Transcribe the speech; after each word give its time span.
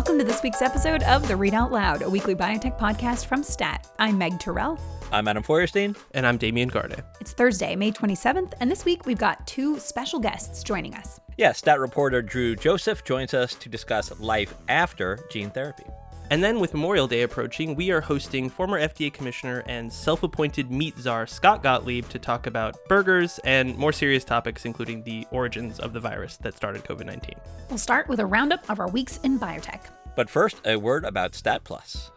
Welcome 0.00 0.18
to 0.18 0.24
this 0.24 0.42
week's 0.42 0.62
episode 0.62 1.02
of 1.02 1.28
The 1.28 1.36
Read 1.36 1.52
Out 1.52 1.70
Loud, 1.70 2.00
a 2.00 2.08
weekly 2.08 2.34
biotech 2.34 2.78
podcast 2.78 3.26
from 3.26 3.42
STAT. 3.42 3.86
I'm 3.98 4.16
Meg 4.16 4.40
Terrell. 4.40 4.80
I'm 5.12 5.28
Adam 5.28 5.42
Feuerstein. 5.42 5.94
And 6.12 6.26
I'm 6.26 6.38
Damien 6.38 6.70
Garde. 6.70 7.04
It's 7.20 7.34
Thursday, 7.34 7.76
May 7.76 7.92
27th, 7.92 8.54
and 8.60 8.70
this 8.70 8.86
week 8.86 9.04
we've 9.04 9.18
got 9.18 9.46
two 9.46 9.78
special 9.78 10.18
guests 10.18 10.62
joining 10.62 10.94
us. 10.94 11.20
Yeah, 11.36 11.52
STAT 11.52 11.78
reporter 11.78 12.22
Drew 12.22 12.56
Joseph 12.56 13.04
joins 13.04 13.34
us 13.34 13.54
to 13.56 13.68
discuss 13.68 14.18
life 14.18 14.54
after 14.70 15.18
gene 15.30 15.50
therapy. 15.50 15.84
And 16.30 16.44
then, 16.44 16.60
with 16.60 16.74
Memorial 16.74 17.08
Day 17.08 17.22
approaching, 17.22 17.74
we 17.74 17.90
are 17.90 18.00
hosting 18.00 18.48
former 18.48 18.78
FDA 18.80 19.12
Commissioner 19.12 19.64
and 19.66 19.92
self 19.92 20.22
appointed 20.22 20.70
meat 20.70 20.96
czar 20.96 21.26
Scott 21.26 21.60
Gottlieb 21.60 22.08
to 22.08 22.20
talk 22.20 22.46
about 22.46 22.76
burgers 22.88 23.40
and 23.42 23.76
more 23.76 23.92
serious 23.92 24.22
topics, 24.22 24.64
including 24.64 25.02
the 25.02 25.26
origins 25.32 25.80
of 25.80 25.92
the 25.92 25.98
virus 25.98 26.36
that 26.38 26.56
started 26.56 26.84
COVID 26.84 27.04
19. 27.06 27.34
We'll 27.68 27.78
start 27.78 28.06
with 28.06 28.20
a 28.20 28.26
roundup 28.26 28.68
of 28.70 28.78
our 28.78 28.88
weeks 28.88 29.18
in 29.24 29.40
biotech. 29.40 29.80
But 30.16 30.28
first, 30.28 30.60
a 30.64 30.76
word 30.76 31.04
about 31.04 31.32
StatPlus. 31.32 32.10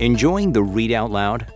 Enjoying 0.00 0.52
the 0.52 0.62
Read 0.62 0.92
Out 0.92 1.10
Loud? 1.10 1.46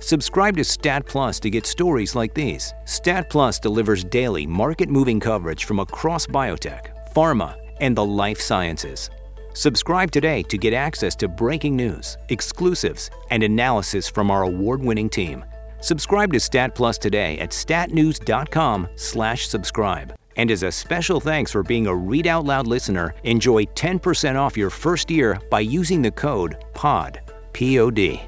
Subscribe 0.00 0.56
to 0.56 0.62
StatPlus 0.62 1.38
to 1.40 1.50
get 1.50 1.66
stories 1.66 2.16
like 2.16 2.34
these. 2.34 2.74
StatPlus 2.84 3.60
delivers 3.60 4.02
daily 4.02 4.46
market 4.46 4.88
moving 4.88 5.20
coverage 5.20 5.64
from 5.66 5.78
across 5.78 6.26
biotech, 6.26 6.86
pharma, 7.14 7.54
and 7.80 7.94
the 7.94 8.04
life 8.04 8.40
sciences. 8.40 9.10
Subscribe 9.54 10.10
today 10.10 10.42
to 10.44 10.58
get 10.58 10.72
access 10.72 11.14
to 11.16 11.28
breaking 11.28 11.76
news, 11.76 12.16
exclusives, 12.30 13.10
and 13.30 13.42
analysis 13.42 14.08
from 14.08 14.30
our 14.30 14.42
award-winning 14.42 15.10
team. 15.10 15.44
Subscribe 15.82 16.32
to 16.32 16.40
Stat 16.40 16.74
Plus 16.74 16.96
today 16.96 17.38
at 17.38 17.50
statnews.com/slash-subscribe. 17.50 20.14
And 20.36 20.50
as 20.50 20.62
a 20.62 20.72
special 20.72 21.20
thanks 21.20 21.52
for 21.52 21.62
being 21.62 21.86
a 21.86 21.94
Read 21.94 22.26
Out 22.26 22.46
Loud 22.46 22.66
listener, 22.66 23.14
enjoy 23.24 23.64
10% 23.64 24.36
off 24.36 24.56
your 24.56 24.70
first 24.70 25.10
year 25.10 25.38
by 25.50 25.60
using 25.60 26.00
the 26.00 26.10
code 26.10 26.56
POD. 26.72 27.20
P-O-D. 27.52 28.22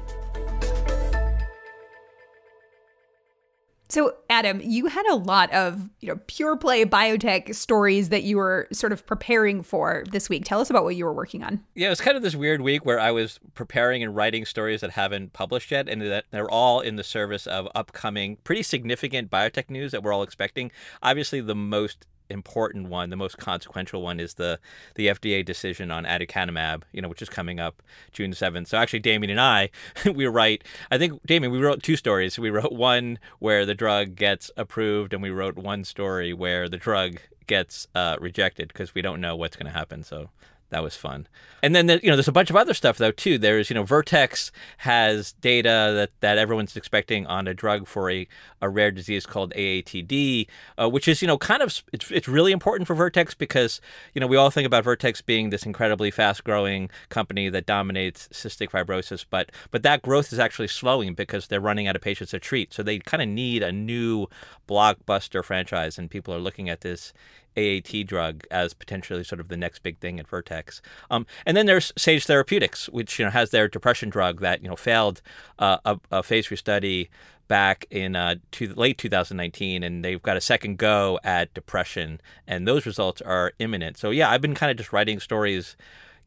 So, 3.95 4.13
Adam, 4.29 4.59
you 4.61 4.87
had 4.87 5.05
a 5.05 5.15
lot 5.15 5.53
of, 5.53 5.89
you 6.01 6.09
know, 6.09 6.19
pure 6.27 6.57
play 6.57 6.83
biotech 6.83 7.55
stories 7.55 8.09
that 8.09 8.23
you 8.23 8.35
were 8.35 8.67
sort 8.73 8.91
of 8.91 9.05
preparing 9.05 9.63
for 9.63 10.03
this 10.11 10.27
week. 10.27 10.43
Tell 10.43 10.59
us 10.59 10.69
about 10.69 10.83
what 10.83 10.97
you 10.97 11.05
were 11.05 11.13
working 11.13 11.45
on. 11.45 11.63
Yeah, 11.75 11.87
it 11.87 11.91
was 11.91 12.01
kind 12.01 12.17
of 12.17 12.21
this 12.21 12.35
weird 12.35 12.59
week 12.59 12.85
where 12.85 12.99
I 12.99 13.11
was 13.11 13.39
preparing 13.53 14.03
and 14.03 14.13
writing 14.13 14.43
stories 14.43 14.81
that 14.81 14.91
haven't 14.91 15.31
published 15.31 15.71
yet, 15.71 15.87
and 15.87 16.01
that 16.01 16.25
they're 16.31 16.51
all 16.51 16.81
in 16.81 16.97
the 16.97 17.05
service 17.05 17.47
of 17.47 17.69
upcoming, 17.73 18.35
pretty 18.43 18.63
significant 18.63 19.31
biotech 19.31 19.69
news 19.69 19.93
that 19.93 20.03
we're 20.03 20.11
all 20.11 20.23
expecting. 20.23 20.73
Obviously, 21.01 21.39
the 21.39 21.55
most 21.55 22.05
important 22.29 22.89
one, 22.89 23.09
the 23.09 23.15
most 23.15 23.37
consequential 23.37 24.01
one, 24.01 24.19
is 24.19 24.35
the 24.35 24.59
the 24.95 25.07
FDA 25.07 25.43
decision 25.45 25.91
on 25.91 26.05
aducanumab, 26.05 26.83
you 26.91 27.01
know, 27.01 27.09
which 27.09 27.21
is 27.21 27.29
coming 27.29 27.59
up 27.59 27.81
June 28.11 28.33
seventh. 28.33 28.67
So 28.67 28.77
actually, 28.77 28.99
Damien 28.99 29.31
and 29.31 29.41
I, 29.41 29.69
we 30.13 30.25
write. 30.25 30.63
I 30.91 30.97
think 30.97 31.21
Damien, 31.25 31.51
we 31.51 31.59
wrote 31.59 31.83
two 31.83 31.95
stories. 31.95 32.37
We 32.37 32.49
wrote 32.49 32.71
one 32.71 33.19
where 33.39 33.65
the 33.65 33.75
drug 33.75 34.15
gets 34.15 34.51
approved, 34.57 35.13
and 35.13 35.21
we 35.21 35.29
wrote 35.29 35.55
one 35.55 35.83
story 35.83 36.33
where 36.33 36.69
the 36.69 36.77
drug 36.77 37.19
gets 37.47 37.87
uh, 37.95 38.17
rejected 38.19 38.69
because 38.69 38.95
we 38.95 39.01
don't 39.01 39.21
know 39.21 39.35
what's 39.35 39.55
going 39.55 39.71
to 39.71 39.77
happen. 39.77 40.03
So 40.03 40.29
that 40.69 40.83
was 40.83 40.95
fun. 40.95 41.27
And 41.61 41.75
then 41.75 41.87
you 41.87 42.09
know, 42.09 42.15
there's 42.15 42.27
a 42.27 42.33
bunch 42.33 42.49
of 42.49 42.55
other 42.55 42.73
stuff 42.73 42.97
though 42.97 43.11
too. 43.11 43.37
There's 43.37 43.69
you 43.69 43.73
know, 43.73 43.83
Vertex 43.83 44.51
has 44.79 45.33
data 45.33 45.91
that 45.95 46.11
that 46.19 46.37
everyone's 46.37 46.75
expecting 46.75 47.25
on 47.27 47.47
a 47.47 47.53
drug 47.53 47.87
for 47.87 48.09
a, 48.09 48.27
a 48.61 48.69
rare 48.69 48.91
disease 48.91 49.25
called 49.25 49.53
AATD, 49.55 50.47
uh, 50.77 50.89
which 50.89 51.07
is 51.07 51.21
you 51.21 51.27
know 51.27 51.37
kind 51.37 51.61
of 51.61 51.81
it's 51.93 52.11
it's 52.11 52.27
really 52.27 52.51
important 52.51 52.87
for 52.87 52.95
Vertex 52.95 53.33
because 53.33 53.79
you 54.13 54.21
know 54.21 54.27
we 54.27 54.37
all 54.37 54.49
think 54.49 54.65
about 54.65 54.83
Vertex 54.83 55.21
being 55.21 55.49
this 55.49 55.65
incredibly 55.65 56.11
fast 56.11 56.43
growing 56.43 56.89
company 57.09 57.49
that 57.49 57.65
dominates 57.65 58.27
cystic 58.29 58.69
fibrosis, 58.69 59.25
but 59.29 59.51
but 59.71 59.83
that 59.83 60.01
growth 60.01 60.33
is 60.33 60.39
actually 60.39 60.67
slowing 60.67 61.13
because 61.13 61.47
they're 61.47 61.61
running 61.61 61.87
out 61.87 61.95
of 61.95 62.01
patients 62.01 62.31
to 62.31 62.39
treat. 62.39 62.73
So 62.73 62.83
they 62.83 62.99
kind 62.99 63.23
of 63.23 63.29
need 63.29 63.63
a 63.63 63.71
new 63.71 64.27
blockbuster 64.67 65.43
franchise, 65.43 65.97
and 65.97 66.09
people 66.09 66.33
are 66.33 66.39
looking 66.39 66.69
at 66.69 66.81
this 66.81 67.13
AAT 67.57 68.05
drug 68.05 68.43
as 68.51 68.73
potentially 68.73 69.23
sort 69.23 69.39
of 69.39 69.49
the 69.49 69.57
next 69.57 69.83
big 69.83 69.99
thing 69.99 70.19
at 70.19 70.27
Vertex. 70.27 70.81
Um, 71.09 71.25
and 71.45 71.55
then 71.55 71.65
there's 71.65 71.93
Sage 71.97 72.25
Therapeutics, 72.25 72.87
which 72.89 73.19
you 73.19 73.25
know 73.25 73.31
has 73.31 73.51
their 73.51 73.67
depression 73.67 74.09
drug 74.09 74.41
that 74.41 74.61
you 74.61 74.69
know 74.69 74.75
failed 74.75 75.21
uh, 75.59 75.77
a, 75.85 75.99
a, 76.11 76.23
phase 76.23 76.47
three 76.47 76.57
study 76.57 77.09
back 77.47 77.85
in 77.89 78.15
uh, 78.15 78.35
to 78.51 78.73
late 78.73 78.97
2019, 78.97 79.83
and 79.83 80.03
they've 80.03 80.21
got 80.21 80.37
a 80.37 80.41
second 80.41 80.77
go 80.77 81.19
at 81.23 81.53
depression, 81.53 82.19
and 82.47 82.67
those 82.67 82.85
results 82.85 83.21
are 83.21 83.53
imminent. 83.59 83.97
So 83.97 84.09
yeah, 84.09 84.29
I've 84.29 84.41
been 84.41 84.55
kind 84.55 84.71
of 84.71 84.77
just 84.77 84.91
writing 84.91 85.19
stories, 85.19 85.75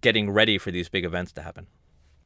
getting 0.00 0.31
ready 0.31 0.59
for 0.59 0.71
these 0.71 0.89
big 0.89 1.05
events 1.05 1.33
to 1.33 1.43
happen. 1.43 1.66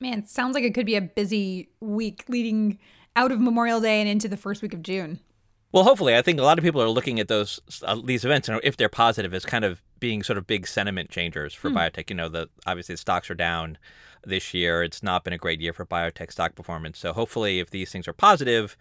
Man, 0.00 0.26
sounds 0.26 0.54
like 0.54 0.64
it 0.64 0.74
could 0.74 0.86
be 0.86 0.96
a 0.96 1.00
busy 1.00 1.68
week 1.80 2.24
leading 2.28 2.78
out 3.14 3.30
of 3.30 3.40
Memorial 3.40 3.80
Day 3.80 4.00
and 4.00 4.08
into 4.08 4.28
the 4.28 4.36
first 4.36 4.62
week 4.62 4.74
of 4.74 4.82
June. 4.82 5.20
Well, 5.72 5.84
hopefully, 5.84 6.14
I 6.14 6.20
think 6.20 6.38
a 6.38 6.42
lot 6.42 6.58
of 6.58 6.64
people 6.64 6.82
are 6.82 6.88
looking 6.88 7.18
at 7.18 7.28
those 7.28 7.58
uh, 7.82 8.00
these 8.04 8.24
events, 8.26 8.48
and 8.48 8.60
if 8.62 8.76
they're 8.76 8.90
positive, 8.90 9.32
as 9.32 9.46
kind 9.46 9.64
of 9.64 9.82
being 10.00 10.22
sort 10.22 10.36
of 10.36 10.46
big 10.46 10.66
sentiment 10.66 11.10
changers 11.10 11.54
for 11.54 11.70
hmm. 11.70 11.78
biotech. 11.78 12.10
You 12.10 12.16
know, 12.16 12.28
the 12.28 12.50
obviously 12.66 12.94
the 12.94 12.98
stocks 12.98 13.30
are 13.30 13.34
down 13.34 13.78
this 14.24 14.52
year. 14.52 14.82
It's 14.82 15.02
not 15.02 15.24
been 15.24 15.32
a 15.32 15.38
great 15.38 15.60
year 15.60 15.72
for 15.72 15.86
biotech 15.86 16.30
stock 16.30 16.54
performance. 16.54 16.98
So 16.98 17.14
hopefully, 17.14 17.58
if 17.58 17.70
these 17.70 17.90
things 17.90 18.06
are 18.06 18.12
positive, 18.12 18.76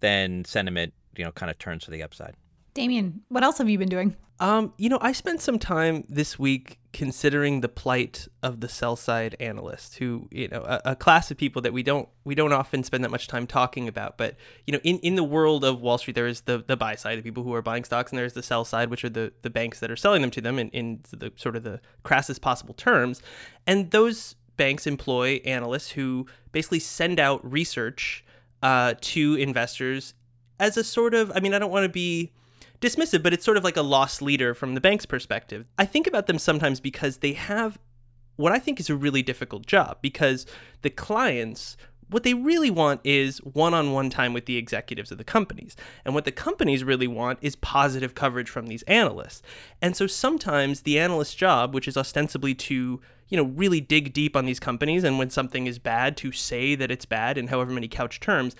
then 0.00 0.44
sentiment 0.44 0.94
you 1.16 1.24
know 1.24 1.32
kind 1.32 1.50
of 1.50 1.58
turns 1.58 1.84
to 1.84 1.90
the 1.90 2.02
upside. 2.02 2.34
Damien, 2.76 3.22
what 3.28 3.42
else 3.42 3.56
have 3.56 3.70
you 3.70 3.78
been 3.78 3.88
doing? 3.88 4.14
Um, 4.38 4.74
you 4.76 4.90
know, 4.90 4.98
I 5.00 5.12
spent 5.12 5.40
some 5.40 5.58
time 5.58 6.04
this 6.10 6.38
week 6.38 6.78
considering 6.92 7.62
the 7.62 7.70
plight 7.70 8.28
of 8.42 8.60
the 8.60 8.68
sell 8.68 8.96
side 8.96 9.34
analyst, 9.40 9.96
who 9.96 10.28
you 10.30 10.48
know, 10.48 10.60
a, 10.60 10.90
a, 10.90 10.94
class 10.94 11.30
of 11.30 11.38
people 11.38 11.62
that 11.62 11.72
we 11.72 11.82
don't 11.82 12.06
we 12.24 12.34
don't 12.34 12.52
often 12.52 12.84
spend 12.84 13.02
that 13.02 13.10
much 13.10 13.28
time 13.28 13.46
talking 13.46 13.88
about. 13.88 14.18
But 14.18 14.36
you 14.66 14.74
know, 14.74 14.80
in, 14.84 14.98
in 14.98 15.14
the 15.14 15.24
world 15.24 15.64
of 15.64 15.80
Wall 15.80 15.96
Street, 15.96 16.12
there 16.12 16.26
is 16.26 16.42
the 16.42 16.62
the 16.66 16.76
buy 16.76 16.96
side, 16.96 17.16
the 17.16 17.22
people 17.22 17.44
who 17.44 17.54
are 17.54 17.62
buying 17.62 17.82
stocks, 17.82 18.12
and 18.12 18.18
there's 18.18 18.34
the 18.34 18.42
sell 18.42 18.66
side, 18.66 18.90
which 18.90 19.06
are 19.06 19.08
the 19.08 19.32
the 19.40 19.48
banks 19.48 19.80
that 19.80 19.90
are 19.90 19.96
selling 19.96 20.20
them 20.20 20.30
to 20.32 20.42
them 20.42 20.58
in, 20.58 20.68
in 20.68 21.00
the 21.12 21.32
sort 21.36 21.56
of 21.56 21.62
the 21.62 21.80
crassest 22.04 22.42
possible 22.42 22.74
terms. 22.74 23.22
And 23.66 23.90
those 23.90 24.34
banks 24.58 24.86
employ 24.86 25.40
analysts 25.46 25.92
who 25.92 26.26
basically 26.52 26.80
send 26.80 27.18
out 27.18 27.40
research 27.50 28.22
uh, 28.62 28.96
to 29.00 29.34
investors 29.36 30.12
as 30.60 30.76
a 30.76 30.84
sort 30.84 31.14
of 31.14 31.32
I 31.34 31.40
mean, 31.40 31.54
I 31.54 31.58
don't 31.58 31.72
want 31.72 31.84
to 31.84 31.88
be 31.88 32.32
dismissive, 32.80 33.22
but 33.22 33.32
it's 33.32 33.44
sort 33.44 33.56
of 33.56 33.64
like 33.64 33.76
a 33.76 33.82
lost 33.82 34.22
leader 34.22 34.54
from 34.54 34.74
the 34.74 34.80
bank's 34.80 35.06
perspective. 35.06 35.66
I 35.78 35.84
think 35.84 36.06
about 36.06 36.26
them 36.26 36.38
sometimes 36.38 36.80
because 36.80 37.18
they 37.18 37.32
have 37.32 37.78
what 38.36 38.52
I 38.52 38.58
think 38.58 38.78
is 38.78 38.90
a 38.90 38.94
really 38.94 39.22
difficult 39.22 39.66
job 39.66 39.98
because 40.02 40.46
the 40.82 40.90
clients 40.90 41.76
what 42.08 42.22
they 42.22 42.34
really 42.34 42.70
want 42.70 43.00
is 43.02 43.38
one-on-one 43.38 44.10
time 44.10 44.32
with 44.32 44.46
the 44.46 44.56
executives 44.56 45.10
of 45.10 45.18
the 45.18 45.24
companies. 45.24 45.74
And 46.04 46.14
what 46.14 46.24
the 46.24 46.30
companies 46.30 46.84
really 46.84 47.08
want 47.08 47.40
is 47.42 47.56
positive 47.56 48.14
coverage 48.14 48.48
from 48.48 48.68
these 48.68 48.82
analysts. 48.84 49.42
And 49.82 49.96
so 49.96 50.06
sometimes 50.06 50.82
the 50.82 51.00
analyst's 51.00 51.34
job, 51.34 51.74
which 51.74 51.88
is 51.88 51.96
ostensibly 51.96 52.54
to 52.54 53.00
you 53.28 53.36
know, 53.36 53.44
really 53.44 53.80
dig 53.80 54.12
deep 54.12 54.36
on 54.36 54.46
these 54.46 54.60
companies 54.60 55.02
and 55.02 55.18
when 55.18 55.30
something 55.30 55.66
is 55.66 55.78
bad 55.78 56.16
to 56.18 56.32
say 56.32 56.74
that 56.74 56.90
it's 56.90 57.04
bad 57.04 57.36
in 57.36 57.48
however 57.48 57.72
many 57.72 57.88
couch 57.88 58.20
terms, 58.20 58.54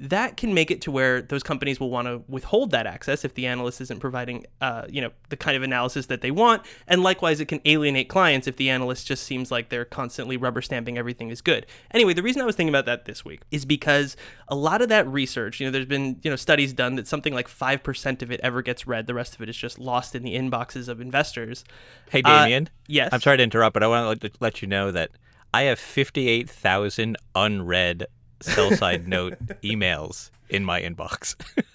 that 0.00 0.36
can 0.36 0.54
make 0.54 0.70
it 0.70 0.80
to 0.82 0.90
where 0.90 1.20
those 1.20 1.42
companies 1.42 1.80
will 1.80 1.90
want 1.90 2.06
to 2.06 2.22
withhold 2.28 2.70
that 2.70 2.86
access 2.86 3.24
if 3.24 3.34
the 3.34 3.46
analyst 3.46 3.80
isn't 3.80 3.98
providing, 3.98 4.46
uh, 4.60 4.86
you 4.88 5.00
know, 5.00 5.10
the 5.28 5.36
kind 5.36 5.56
of 5.56 5.62
analysis 5.64 6.06
that 6.06 6.20
they 6.20 6.30
want. 6.30 6.62
And 6.86 7.02
likewise, 7.02 7.40
it 7.40 7.46
can 7.46 7.60
alienate 7.64 8.08
clients 8.08 8.46
if 8.46 8.56
the 8.56 8.70
analyst 8.70 9.08
just 9.08 9.24
seems 9.24 9.50
like 9.50 9.70
they're 9.70 9.84
constantly 9.84 10.36
rubber 10.36 10.62
stamping 10.62 10.96
everything 10.96 11.30
is 11.30 11.40
good. 11.40 11.66
Anyway, 11.90 12.12
the 12.14 12.22
reason 12.22 12.40
I 12.40 12.44
was 12.44 12.54
thinking 12.54 12.72
about 12.72 12.86
that 12.86 13.06
this 13.06 13.24
week 13.24 13.42
is 13.50 13.64
because 13.64 14.16
a 14.46 14.54
lot 14.54 14.82
of 14.82 14.88
that 14.88 15.06
research, 15.08 15.58
you 15.58 15.66
know, 15.66 15.72
there's 15.72 15.86
been, 15.86 16.20
you 16.22 16.30
know, 16.30 16.36
studies 16.36 16.72
done 16.72 16.94
that 16.94 17.08
something 17.08 17.34
like 17.34 17.48
5% 17.48 18.22
of 18.22 18.30
it 18.30 18.40
ever 18.42 18.62
gets 18.62 18.86
read. 18.86 19.08
The 19.08 19.14
rest 19.14 19.34
of 19.34 19.42
it 19.42 19.48
is 19.48 19.56
just 19.56 19.80
lost 19.80 20.14
in 20.14 20.22
the 20.22 20.34
inboxes 20.34 20.88
of 20.88 21.00
investors. 21.00 21.64
Hey, 22.10 22.22
Damien. 22.22 22.68
Uh, 22.68 22.70
yes. 22.86 23.08
I'm 23.12 23.20
sorry 23.20 23.38
to 23.38 23.42
interrupt, 23.42 23.74
but 23.74 23.82
I 23.82 23.88
want 23.88 24.20
to 24.20 24.30
let 24.38 24.62
you 24.62 24.68
know 24.68 24.92
that 24.92 25.10
I 25.52 25.62
have 25.62 25.78
58,000 25.78 27.16
unread 27.34 28.06
sell 28.40 28.70
side 28.72 29.08
note 29.08 29.38
emails 29.62 30.30
in 30.48 30.64
my 30.64 30.80
inbox. 30.80 31.34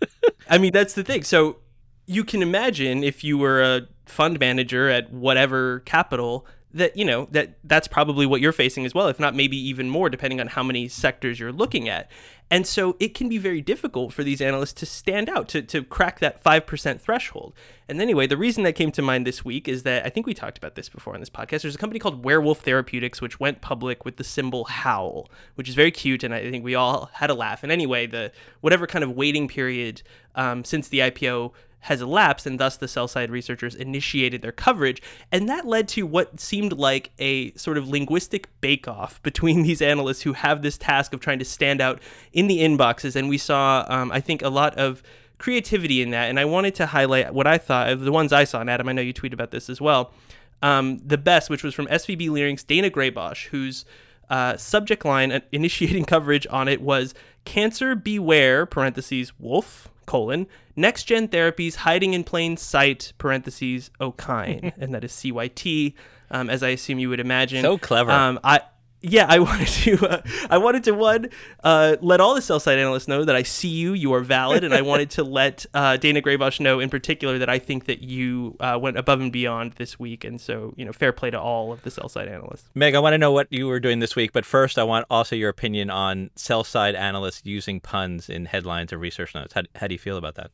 I 0.49 0.57
mean, 0.57 0.71
that's 0.71 0.93
the 0.93 1.03
thing. 1.03 1.23
So 1.23 1.57
you 2.05 2.23
can 2.23 2.41
imagine 2.41 3.03
if 3.03 3.23
you 3.23 3.37
were 3.37 3.61
a 3.61 3.87
fund 4.05 4.39
manager 4.39 4.89
at 4.89 5.11
whatever 5.11 5.79
capital 5.81 6.45
that 6.73 6.97
you 6.97 7.05
know 7.05 7.27
that 7.31 7.57
that's 7.63 7.87
probably 7.87 8.25
what 8.25 8.41
you're 8.41 8.51
facing 8.51 8.85
as 8.85 8.93
well 8.93 9.07
if 9.07 9.19
not 9.19 9.35
maybe 9.35 9.55
even 9.55 9.89
more 9.89 10.09
depending 10.09 10.41
on 10.41 10.47
how 10.47 10.63
many 10.63 10.87
sectors 10.87 11.39
you're 11.39 11.51
looking 11.51 11.87
at 11.87 12.09
And 12.53 12.67
so 12.67 12.95
it 12.99 13.15
can 13.15 13.29
be 13.29 13.39
very 13.39 13.61
difficult 13.61 14.13
for 14.13 14.23
these 14.23 14.39
analysts 14.39 14.73
to 14.73 14.85
stand 14.85 15.27
out, 15.27 15.47
to, 15.47 15.63
to 15.63 15.83
crack 15.83 16.19
that 16.19 16.43
5% 16.43 17.01
threshold. 17.01 17.55
And 17.89 17.99
anyway, 17.99 18.27
the 18.27 18.37
reason 18.37 18.63
that 18.63 18.73
came 18.73 18.91
to 18.91 19.01
mind 19.01 19.25
this 19.25 19.43
week 19.43 19.67
is 19.67 19.81
that 19.83 20.05
I 20.05 20.09
think 20.09 20.27
we 20.27 20.35
talked 20.35 20.59
about 20.59 20.75
this 20.75 20.87
before 20.87 21.15
on 21.15 21.19
this 21.19 21.31
podcast. 21.31 21.63
There's 21.63 21.73
a 21.73 21.79
company 21.79 21.97
called 21.97 22.23
Werewolf 22.23 22.59
Therapeutics, 22.59 23.21
which 23.21 23.39
went 23.39 23.61
public 23.61 24.05
with 24.05 24.17
the 24.17 24.23
symbol 24.23 24.65
HOWL, 24.65 25.31
which 25.55 25.67
is 25.67 25.73
very 25.73 25.89
cute. 25.89 26.23
And 26.23 26.31
I 26.31 26.47
think 26.51 26.63
we 26.63 26.75
all 26.75 27.09
had 27.13 27.31
a 27.31 27.33
laugh. 27.33 27.63
And 27.63 27.71
anyway, 27.71 28.05
the 28.05 28.31
whatever 28.61 28.85
kind 28.85 29.03
of 29.03 29.13
waiting 29.13 29.47
period 29.47 30.03
um, 30.35 30.63
since 30.63 30.87
the 30.87 30.99
IPO 30.99 31.53
has 31.83 32.01
elapsed, 32.01 32.45
and 32.45 32.59
thus 32.59 32.77
the 32.77 32.87
sell 32.87 33.07
side 33.07 33.29
researchers 33.29 33.75
initiated 33.75 34.41
their 34.41 34.53
coverage. 34.53 35.01
And 35.31 35.49
that 35.49 35.67
led 35.67 35.89
to 35.89 36.05
what 36.05 36.39
seemed 36.39 36.73
like 36.73 37.11
a 37.19 37.51
sort 37.53 37.77
of 37.77 37.89
linguistic 37.89 38.47
bake 38.61 38.87
off 38.87 39.21
between 39.21 39.63
these 39.63 39.81
analysts 39.81 40.21
who 40.21 40.33
have 40.33 40.61
this 40.61 40.77
task 40.77 41.13
of 41.13 41.19
trying 41.19 41.39
to 41.39 41.45
stand 41.45 41.81
out 41.81 42.01
in 42.31 42.47
the 42.47 42.59
inboxes. 42.59 43.17
And 43.17 43.27
we 43.27 43.37
saw, 43.37 43.85
um, 43.89 44.11
I 44.11 44.21
think, 44.21 44.41
a 44.41 44.49
lot 44.49 44.77
of 44.77 45.03
creativity 45.37 46.01
in 46.01 46.11
that. 46.11 46.29
And 46.29 46.39
I 46.39 46.45
wanted 46.45 46.73
to 46.75 46.85
highlight 46.85 47.33
what 47.33 47.47
I 47.47 47.57
thought 47.57 47.89
of 47.89 47.99
the 48.01 48.13
ones 48.13 48.31
I 48.31 48.45
saw. 48.45 48.61
And 48.61 48.69
Adam, 48.69 48.87
I 48.87 48.93
know 48.93 49.01
you 49.01 49.11
tweet 49.11 49.33
about 49.33 49.51
this 49.51 49.69
as 49.69 49.81
well. 49.81 50.13
Um, 50.61 50.99
the 51.05 51.17
best, 51.17 51.49
which 51.49 51.63
was 51.63 51.73
from 51.73 51.87
SVB 51.87 52.29
Leerink's 52.29 52.63
Daina 52.63 52.89
Graybosch, 52.89 53.47
whose 53.47 53.83
uh, 54.29 54.55
subject 54.55 55.03
line 55.03 55.33
uh, 55.33 55.41
initiating 55.51 56.05
coverage 56.05 56.47
on 56.49 56.69
it 56.69 56.81
was 56.81 57.13
"Cancer 57.43 57.93
Beware" 57.93 58.65
(parentheses 58.65 59.37
Wolf 59.37 59.89
colon 60.05 60.47
next 60.75 61.03
gen 61.03 61.27
therapies 61.27 61.75
hiding 61.75 62.13
in 62.13 62.23
plain 62.23 62.57
sight 62.57 63.13
parentheses 63.17 63.89
okine 63.99 64.71
and 64.77 64.93
that 64.93 65.03
is 65.03 65.11
cyt 65.11 65.93
um, 66.31 66.49
as 66.49 66.63
i 66.63 66.69
assume 66.69 66.99
you 66.99 67.09
would 67.09 67.19
imagine 67.19 67.61
So 67.61 67.77
clever. 67.77 68.11
um, 68.11 68.39
i 68.43 68.61
yeah 69.03 69.25
i 69.29 69.37
wanted 69.47 69.67
to 69.67 70.07
uh, 70.07 70.21
i 70.49 70.57
wanted 70.57 70.83
to 70.83 70.91
one 70.91 71.29
uh, 71.63 71.95
let 72.01 72.19
all 72.19 72.33
the 72.33 72.41
sell 72.41 72.59
side 72.59 72.79
analysts 72.79 73.07
know 73.07 73.23
that 73.23 73.35
i 73.35 73.43
see 73.43 73.69
you 73.69 73.93
you 73.93 74.13
are 74.13 74.21
valid 74.21 74.63
and 74.63 74.73
i 74.73 74.81
wanted 74.81 75.09
to 75.09 75.23
let 75.39 75.65
uh, 75.73 75.97
daina 75.97 76.21
graybosch 76.21 76.59
know 76.59 76.79
in 76.79 76.89
particular 76.89 77.37
that 77.37 77.49
i 77.49 77.59
think 77.59 77.85
that 77.85 78.01
you 78.01 78.55
uh, 78.59 78.77
went 78.81 78.97
above 78.97 79.21
and 79.21 79.31
beyond 79.31 79.73
this 79.73 79.99
week 79.99 80.23
and 80.23 80.41
so 80.41 80.73
you 80.77 80.85
know 80.85 80.91
fair 80.91 81.11
play 81.11 81.29
to 81.29 81.39
all 81.39 81.71
of 81.71 81.83
the 81.83 81.91
sell 81.91 82.09
side 82.09 82.27
analysts 82.27 82.69
Meg, 82.75 82.95
I 82.95 82.99
want 82.99 83.13
to 83.13 83.17
know 83.17 83.31
what 83.31 83.47
you 83.51 83.67
were 83.67 83.79
doing 83.79 83.99
this 83.99 84.15
week, 84.15 84.31
but 84.31 84.45
first, 84.45 84.79
I 84.79 84.83
want 84.83 85.05
also 85.09 85.35
your 85.35 85.49
opinion 85.49 85.89
on 85.89 86.31
sell 86.35 86.63
side 86.63 86.95
analysts 86.95 87.41
using 87.45 87.79
puns 87.79 88.29
in 88.29 88.45
headlines 88.45 88.91
or 88.91 88.97
research 88.97 89.35
notes. 89.35 89.53
How, 89.53 89.61
how 89.75 89.87
do 89.87 89.93
you 89.93 89.99
feel 89.99 90.17
about 90.17 90.35
that? 90.35 90.51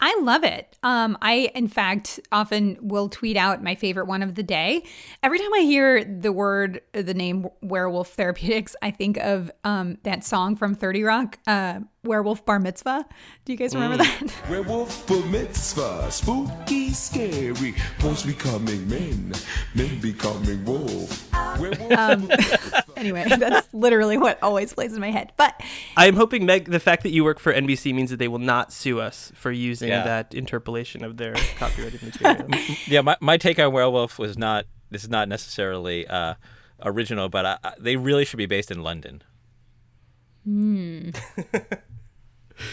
I 0.00 0.18
love 0.20 0.44
it. 0.44 0.76
Um, 0.82 1.18
I, 1.20 1.50
in 1.54 1.68
fact, 1.68 2.20
often 2.32 2.78
will 2.80 3.08
tweet 3.08 3.36
out 3.36 3.62
my 3.62 3.74
favorite 3.74 4.06
one 4.06 4.22
of 4.22 4.34
the 4.34 4.42
day. 4.42 4.84
Every 5.22 5.38
time 5.38 5.52
I 5.54 5.60
hear 5.60 6.04
the 6.04 6.32
word, 6.32 6.80
the 6.92 7.14
name 7.14 7.48
Werewolf 7.62 8.10
Therapeutics, 8.10 8.76
I 8.82 8.90
think 8.90 9.16
of 9.18 9.50
um, 9.64 9.98
that 10.04 10.24
song 10.24 10.56
from 10.56 10.74
30 10.74 11.02
Rock, 11.02 11.38
uh, 11.46 11.80
Werewolf 12.06 12.44
Bar 12.44 12.58
Mitzvah. 12.58 13.06
Do 13.44 13.52
you 13.52 13.58
guys 13.58 13.74
remember 13.74 13.98
that? 13.98 14.32
Werewolf 14.50 15.06
bar 15.06 15.20
mitzvah, 15.26 16.10
spooky, 16.10 16.90
scary. 16.90 17.74
Boys 18.00 18.22
becoming 18.24 18.88
men, 18.88 19.32
men 19.74 20.00
becoming 20.00 20.64
wolves. 20.64 21.28
Werewolf 21.58 21.92
Um, 21.92 22.30
anyway, 22.96 23.24
that's 23.28 23.72
literally 23.74 24.16
what 24.18 24.42
always 24.42 24.72
plays 24.72 24.94
in 24.94 25.00
my 25.00 25.10
head. 25.10 25.32
But 25.36 25.60
I 25.96 26.06
am 26.06 26.16
hoping, 26.16 26.46
Meg, 26.46 26.66
the 26.70 26.80
fact 26.80 27.02
that 27.02 27.10
you 27.10 27.24
work 27.24 27.38
for 27.38 27.52
NBC 27.52 27.94
means 27.94 28.10
that 28.10 28.16
they 28.18 28.28
will 28.28 28.38
not 28.38 28.72
sue 28.72 29.00
us 29.00 29.32
for 29.34 29.50
using 29.52 29.88
Yeah. 29.88 30.04
that 30.04 30.34
interpolation 30.34 31.04
of 31.04 31.16
their 31.16 31.34
copyrighted 31.58 32.02
material. 32.02 32.48
Yeah, 32.86 33.00
my, 33.02 33.16
my 33.20 33.36
take 33.36 33.58
on 33.58 33.72
Werewolf 33.72 34.18
was 34.18 34.36
not, 34.38 34.64
this 34.90 35.02
is 35.04 35.10
not 35.10 35.28
necessarily 35.28 36.06
uh, 36.06 36.34
original, 36.82 37.28
but 37.28 37.46
I, 37.46 37.58
I, 37.64 37.72
they 37.78 37.96
really 37.96 38.24
should 38.24 38.38
be 38.38 38.46
based 38.46 38.70
in 38.70 38.82
London. 38.82 39.22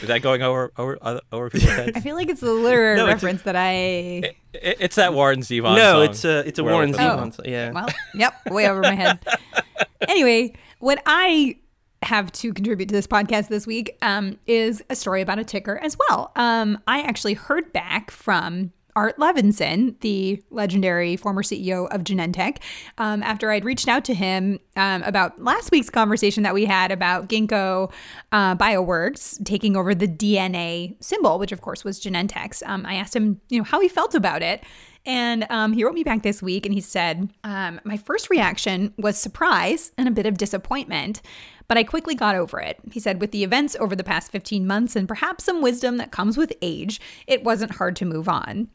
Is 0.02 0.08
that 0.08 0.22
going 0.22 0.42
over 0.42 0.72
over 0.78 0.98
over 1.32 1.50
people's 1.50 1.72
heads? 1.76 1.92
I 1.96 2.00
feel 2.00 2.16
like 2.16 2.30
it's 2.30 2.42
a 2.42 2.52
literary 2.52 2.98
No, 2.98 3.06
it's 3.08 3.12
a- 3.24 3.26
reference 3.26 3.42
that 3.44 3.56
I. 3.56 3.72
It- 3.72 4.36
it's 4.54 4.96
that 4.98 5.14
Warren 5.14 5.40
Zevon. 5.42 5.76
no, 5.78 5.94
song, 5.94 6.04
it's 6.12 6.26
a 6.26 6.48
it's 6.48 6.60
a 6.60 6.64
Warren 6.64 6.94
Zevon. 6.94 7.16
London. 7.18 7.32
song, 7.32 7.46
Yeah. 7.46 7.72
Well, 7.72 7.88
yep, 8.14 8.34
way 8.52 8.70
over 8.70 8.82
my 8.82 8.94
head. 8.96 9.20
anyway, 10.08 10.54
what 10.80 11.02
I 11.08 11.58
have 12.04 12.32
to 12.34 12.54
contribute 12.54 12.88
to 12.90 12.94
this 12.94 13.08
podcast 13.08 13.48
this 13.48 13.66
week 13.66 13.98
um, 14.02 14.38
is 14.46 14.84
a 14.90 14.96
story 14.96 15.22
about 15.22 15.40
a 15.40 15.44
ticker 15.44 15.78
as 15.80 15.98
well. 16.10 16.32
Um, 16.36 16.78
I 16.86 17.02
actually 17.02 17.34
heard 17.34 17.72
back 17.74 18.12
from 18.12 18.72
Art 18.96 19.18
Levinson, 19.18 20.00
the 20.02 20.42
legendary 20.50 21.16
former 21.16 21.44
CEO 21.44 21.88
of 21.94 22.04
Genentech, 22.04 22.58
um, 22.98 23.24
after 23.24 23.52
I'd 23.52 23.66
reached 23.66 23.88
out 23.88 24.06
to 24.06 24.14
him 24.14 24.60
um, 24.76 25.04
about 25.04 25.42
last 25.42 25.72
week's 25.72 25.90
conversation 25.90 26.44
that 26.44 26.54
we 26.54 26.66
had 26.66 26.92
about 26.92 27.30
Ginkgo 27.30 27.92
uh, 28.32 28.56
Bioworks 28.56 29.44
taking 29.46 29.76
over 29.76 29.94
the 29.96 30.08
DNA 30.08 30.96
symbol, 31.04 31.40
which 31.40 31.52
of 31.52 31.62
course 31.62 31.84
was 31.84 32.00
Genentech's. 32.00 32.64
Um, 32.66 32.86
I 32.86 32.96
asked 32.96 33.16
him, 33.16 33.42
you 33.50 33.60
know, 33.60 33.64
how 33.64 33.80
he 33.80 33.88
felt 33.88 34.16
about 34.16 34.42
it. 34.42 34.64
And 35.06 35.46
um, 35.50 35.74
he 35.74 35.84
wrote 35.84 35.94
me 35.94 36.04
back 36.04 36.24
this 36.24 36.42
week 36.42 36.66
and 36.66 36.74
he 36.74 36.82
said, 36.82 37.30
um, 37.44 37.82
My 37.84 37.98
first 37.98 38.30
reaction 38.30 38.94
was 38.98 39.18
surprise 39.18 39.92
and 39.98 40.08
a 40.08 40.12
bit 40.12 40.26
of 40.26 40.38
disappointment, 40.38 41.22
but 41.68 41.78
I 41.78 41.84
quickly 41.84 42.16
got 42.16 42.36
over 42.36 42.60
it. 42.60 42.80
He 42.92 43.00
said, 43.00 43.20
With 43.20 43.32
the 43.32 43.44
events 43.44 43.76
over 43.80 43.96
the 43.96 44.04
past 44.04 44.32
15 44.32 44.66
months 44.66 44.96
and 44.96 45.08
perhaps 45.08 45.44
some 45.44 45.62
wisdom 45.62 45.98
that 45.98 46.12
comes 46.12 46.38
with 46.38 46.54
age, 46.62 47.02
it 47.28 47.44
wasn't 47.44 47.76
hard 47.76 47.96
to 47.98 48.06
move 48.06 48.30
on. 48.30 48.70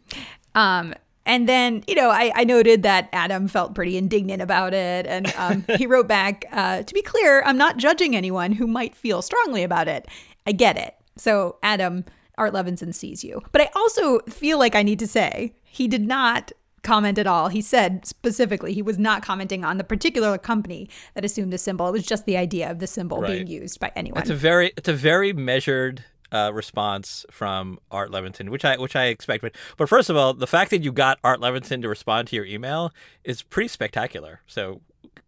Um, 0.54 0.94
and 1.24 1.46
then, 1.46 1.84
you 1.86 1.94
know, 1.94 2.10
I, 2.10 2.32
I 2.34 2.44
noted 2.44 2.82
that 2.84 3.08
Adam 3.12 3.48
felt 3.48 3.74
pretty 3.74 3.98
indignant 3.98 4.40
about 4.40 4.72
it. 4.74 5.06
And 5.06 5.32
um, 5.36 5.64
he 5.76 5.86
wrote 5.86 6.08
back, 6.08 6.44
uh, 6.52 6.82
To 6.82 6.94
be 6.94 7.02
clear, 7.02 7.42
I'm 7.44 7.58
not 7.58 7.76
judging 7.78 8.16
anyone 8.16 8.52
who 8.52 8.66
might 8.66 8.94
feel 8.94 9.22
strongly 9.22 9.62
about 9.62 9.88
it. 9.88 10.06
I 10.46 10.52
get 10.52 10.76
it. 10.76 10.94
So, 11.16 11.56
Adam, 11.62 12.04
Art 12.38 12.54
Levinson 12.54 12.94
sees 12.94 13.24
you. 13.24 13.42
But 13.52 13.62
I 13.62 13.70
also 13.74 14.20
feel 14.20 14.58
like 14.58 14.74
I 14.74 14.82
need 14.82 15.00
to 15.00 15.06
say 15.06 15.54
he 15.70 15.88
did 15.88 16.06
not 16.06 16.52
comment 16.82 17.18
at 17.18 17.26
all. 17.26 17.48
He 17.48 17.60
said 17.60 18.06
specifically 18.06 18.72
he 18.72 18.82
was 18.82 18.98
not 18.98 19.22
commenting 19.22 19.64
on 19.64 19.78
the 19.78 19.84
particular 19.84 20.38
company 20.38 20.88
that 21.14 21.24
assumed 21.24 21.52
the 21.52 21.58
symbol. 21.58 21.88
It 21.88 21.92
was 21.92 22.06
just 22.06 22.24
the 22.24 22.36
idea 22.36 22.70
of 22.70 22.78
the 22.78 22.86
symbol 22.86 23.20
being 23.20 23.46
used 23.46 23.80
by 23.80 23.92
anyone. 23.96 24.20
It's 24.20 24.30
a 24.30 24.34
very 24.34 24.72
it's 24.76 24.88
a 24.88 24.94
very 24.94 25.32
measured 25.32 26.04
uh, 26.30 26.50
response 26.52 27.24
from 27.30 27.78
Art 27.90 28.10
Levinson, 28.10 28.50
which 28.50 28.64
I 28.64 28.76
which 28.76 28.96
I 28.96 29.06
expect. 29.06 29.42
But 29.42 29.56
but 29.76 29.88
first 29.88 30.10
of 30.10 30.16
all, 30.16 30.34
the 30.34 30.46
fact 30.46 30.70
that 30.70 30.82
you 30.82 30.92
got 30.92 31.18
Art 31.24 31.40
Levinson 31.40 31.82
to 31.82 31.88
respond 31.88 32.28
to 32.28 32.36
your 32.36 32.44
email 32.44 32.92
is 33.24 33.42
pretty 33.42 33.68
spectacular. 33.68 34.40
So 34.46 34.80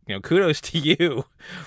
you 0.06 0.14
know, 0.14 0.20
kudos 0.20 0.60
to 0.62 0.78
you 0.98 1.25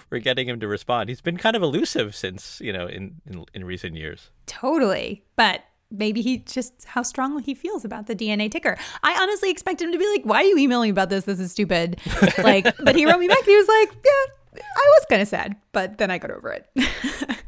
for 0.09 0.19
getting 0.19 0.47
him 0.47 0.59
to 0.59 0.67
respond. 0.67 1.09
He's 1.09 1.21
been 1.21 1.37
kind 1.37 1.55
of 1.55 1.63
elusive 1.63 2.15
since 2.15 2.59
you 2.61 2.73
know 2.73 2.87
in 2.87 3.21
in, 3.25 3.45
in 3.53 3.65
recent 3.65 3.95
years. 3.95 4.31
Totally. 4.45 5.23
But 5.35 5.63
maybe 5.93 6.21
he 6.21 6.39
just 6.39 6.85
how 6.85 7.03
strongly 7.03 7.43
he 7.43 7.53
feels 7.53 7.85
about 7.85 8.07
the 8.07 8.15
DNA 8.15 8.51
ticker. 8.51 8.77
I 9.03 9.17
honestly 9.21 9.49
expect 9.49 9.81
him 9.81 9.91
to 9.91 9.97
be 9.97 10.07
like, 10.07 10.23
"Why 10.23 10.37
are 10.37 10.43
you 10.43 10.57
emailing 10.57 10.89
about 10.91 11.09
this? 11.09 11.25
This 11.25 11.39
is 11.39 11.51
stupid." 11.51 11.99
like, 12.39 12.65
but 12.83 12.95
he 12.95 13.05
wrote 13.05 13.19
me 13.19 13.27
back. 13.27 13.39
And 13.39 13.47
he 13.47 13.55
was 13.55 13.67
like, 13.67 13.89
"Yeah, 14.03 14.61
I 14.61 14.93
was 14.97 15.05
kind 15.09 15.21
of 15.21 15.27
sad, 15.27 15.55
but 15.71 15.97
then 15.97 16.11
I 16.11 16.17
got 16.17 16.31
over 16.31 16.51
it." 16.51 16.67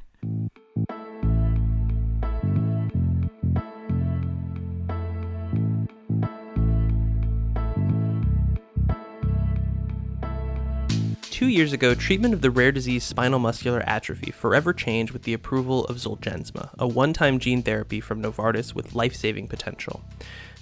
Two 11.36 11.50
years 11.50 11.74
ago, 11.74 11.94
treatment 11.94 12.34
of 12.34 12.40
the 12.40 12.50
rare 12.50 12.72
disease 12.72 13.04
spinal 13.04 13.40
muscular 13.40 13.82
atrophy 13.82 14.32
forever 14.32 14.72
changed 14.72 15.12
with 15.12 15.24
the 15.24 15.34
approval 15.34 15.84
of 15.88 15.98
Zolgensma, 15.98 16.70
a 16.80 16.88
one 16.88 17.12
time 17.12 17.40
gene 17.40 17.62
therapy 17.62 18.00
from 18.00 18.24
Novartis 18.24 18.74
with 18.74 18.96
life 18.96 19.14
saving 19.14 19.50
potential. 19.50 20.02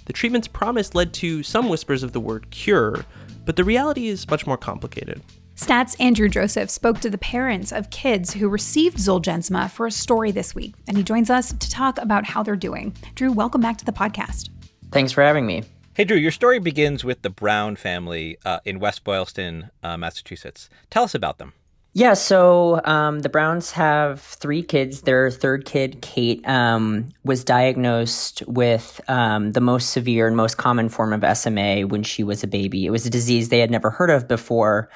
The 0.06 0.12
treatment's 0.12 0.48
promise 0.48 0.92
led 0.92 1.14
to 1.14 1.44
some 1.44 1.68
whispers 1.68 2.02
of 2.02 2.10
the 2.10 2.18
word 2.18 2.50
cure, 2.50 3.04
but 3.44 3.54
the 3.54 3.62
reality 3.62 4.08
is 4.08 4.28
much 4.28 4.48
more 4.48 4.56
complicated. 4.56 5.22
Stats 5.54 5.94
Andrew 6.00 6.28
Joseph 6.28 6.70
spoke 6.70 6.98
to 7.02 7.08
the 7.08 7.18
parents 7.18 7.70
of 7.70 7.90
kids 7.90 8.32
who 8.32 8.48
received 8.48 8.96
Zolgensma 8.96 9.70
for 9.70 9.86
a 9.86 9.92
story 9.92 10.32
this 10.32 10.56
week, 10.56 10.74
and 10.88 10.96
he 10.96 11.04
joins 11.04 11.30
us 11.30 11.52
to 11.52 11.70
talk 11.70 12.00
about 12.00 12.24
how 12.24 12.42
they're 12.42 12.56
doing. 12.56 12.96
Drew, 13.14 13.30
welcome 13.30 13.60
back 13.60 13.78
to 13.78 13.84
the 13.84 13.92
podcast. 13.92 14.50
Thanks 14.90 15.12
for 15.12 15.22
having 15.22 15.46
me. 15.46 15.62
Hey 15.96 16.02
Drew, 16.02 16.16
your 16.16 16.32
story 16.32 16.58
begins 16.58 17.04
with 17.04 17.22
the 17.22 17.30
Brown 17.30 17.76
family 17.76 18.36
uh, 18.44 18.58
in 18.64 18.80
West 18.80 19.04
Boylston, 19.04 19.70
uh, 19.80 19.96
Massachusetts. 19.96 20.68
Tell 20.90 21.04
us 21.04 21.14
about 21.14 21.38
them. 21.38 21.52
Yeah, 21.92 22.14
so 22.14 22.80
um, 22.84 23.20
the 23.20 23.28
Browns 23.28 23.70
have 23.70 24.20
three 24.20 24.64
kids. 24.64 25.02
Their 25.02 25.30
third 25.30 25.66
kid, 25.66 26.02
Kate, 26.02 26.44
um, 26.48 27.10
was 27.22 27.44
diagnosed 27.44 28.42
with 28.48 29.00
um, 29.06 29.52
the 29.52 29.60
most 29.60 29.90
severe 29.90 30.26
and 30.26 30.36
most 30.36 30.56
common 30.56 30.88
form 30.88 31.12
of 31.12 31.38
SMA 31.38 31.82
when 31.82 32.02
she 32.02 32.24
was 32.24 32.42
a 32.42 32.48
baby. 32.48 32.86
It 32.86 32.90
was 32.90 33.06
a 33.06 33.10
disease 33.10 33.50
they 33.50 33.60
had 33.60 33.70
never 33.70 33.90
heard 33.90 34.10
of 34.10 34.26
before. 34.26 34.90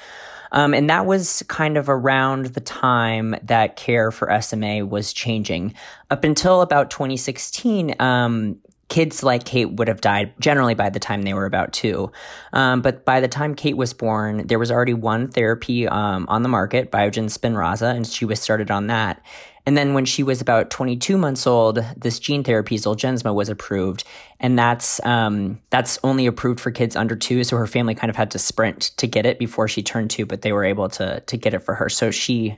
Um, 0.51 0.73
and 0.73 0.89
that 0.89 1.05
was 1.05 1.43
kind 1.47 1.77
of 1.77 1.87
around 1.87 2.47
the 2.47 2.59
time 2.59 3.35
that 3.43 3.77
care 3.77 4.11
for 4.11 4.41
SMA 4.41 4.85
was 4.85 5.13
changing. 5.13 5.75
Up 6.09 6.25
until 6.25 6.61
about 6.61 6.91
2016, 6.91 7.95
um, 8.01 8.57
kids 8.89 9.23
like 9.23 9.45
Kate 9.45 9.71
would 9.71 9.87
have 9.87 10.01
died 10.01 10.33
generally 10.39 10.73
by 10.73 10.89
the 10.89 10.99
time 10.99 11.21
they 11.21 11.33
were 11.33 11.45
about 11.45 11.71
two. 11.71 12.11
Um, 12.53 12.81
but 12.81 13.05
by 13.05 13.21
the 13.21 13.27
time 13.27 13.55
Kate 13.55 13.77
was 13.77 13.93
born, 13.93 14.47
there 14.47 14.59
was 14.59 14.71
already 14.71 14.95
one 14.95 15.29
therapy 15.29 15.87
um, 15.87 16.25
on 16.27 16.43
the 16.43 16.49
market, 16.49 16.91
Biogen 16.91 17.25
Spinraza, 17.25 17.95
and 17.95 18.05
she 18.05 18.25
was 18.25 18.41
started 18.41 18.71
on 18.71 18.87
that. 18.87 19.23
And 19.65 19.77
then 19.77 19.93
when 19.93 20.05
she 20.05 20.23
was 20.23 20.41
about 20.41 20.71
22 20.71 21.17
months 21.17 21.45
old, 21.45 21.85
this 21.95 22.17
gene 22.17 22.43
therapy, 22.43 22.77
Zolgensma, 22.77 23.33
was 23.35 23.49
approved. 23.49 24.03
And 24.39 24.57
that's, 24.57 24.99
um, 25.05 25.59
that's 25.69 25.99
only 26.03 26.25
approved 26.25 26.59
for 26.59 26.71
kids 26.71 26.95
under 26.95 27.15
two. 27.15 27.43
So 27.43 27.55
her 27.57 27.67
family 27.67 27.93
kind 27.93 28.09
of 28.09 28.15
had 28.15 28.31
to 28.31 28.39
sprint 28.39 28.91
to 28.97 29.05
get 29.05 29.27
it 29.27 29.37
before 29.37 29.67
she 29.67 29.83
turned 29.83 30.09
two, 30.09 30.25
but 30.25 30.41
they 30.41 30.53
were 30.53 30.65
able 30.65 30.89
to, 30.89 31.19
to 31.19 31.37
get 31.37 31.53
it 31.53 31.59
for 31.59 31.75
her. 31.75 31.89
So 31.89 32.09
she 32.09 32.57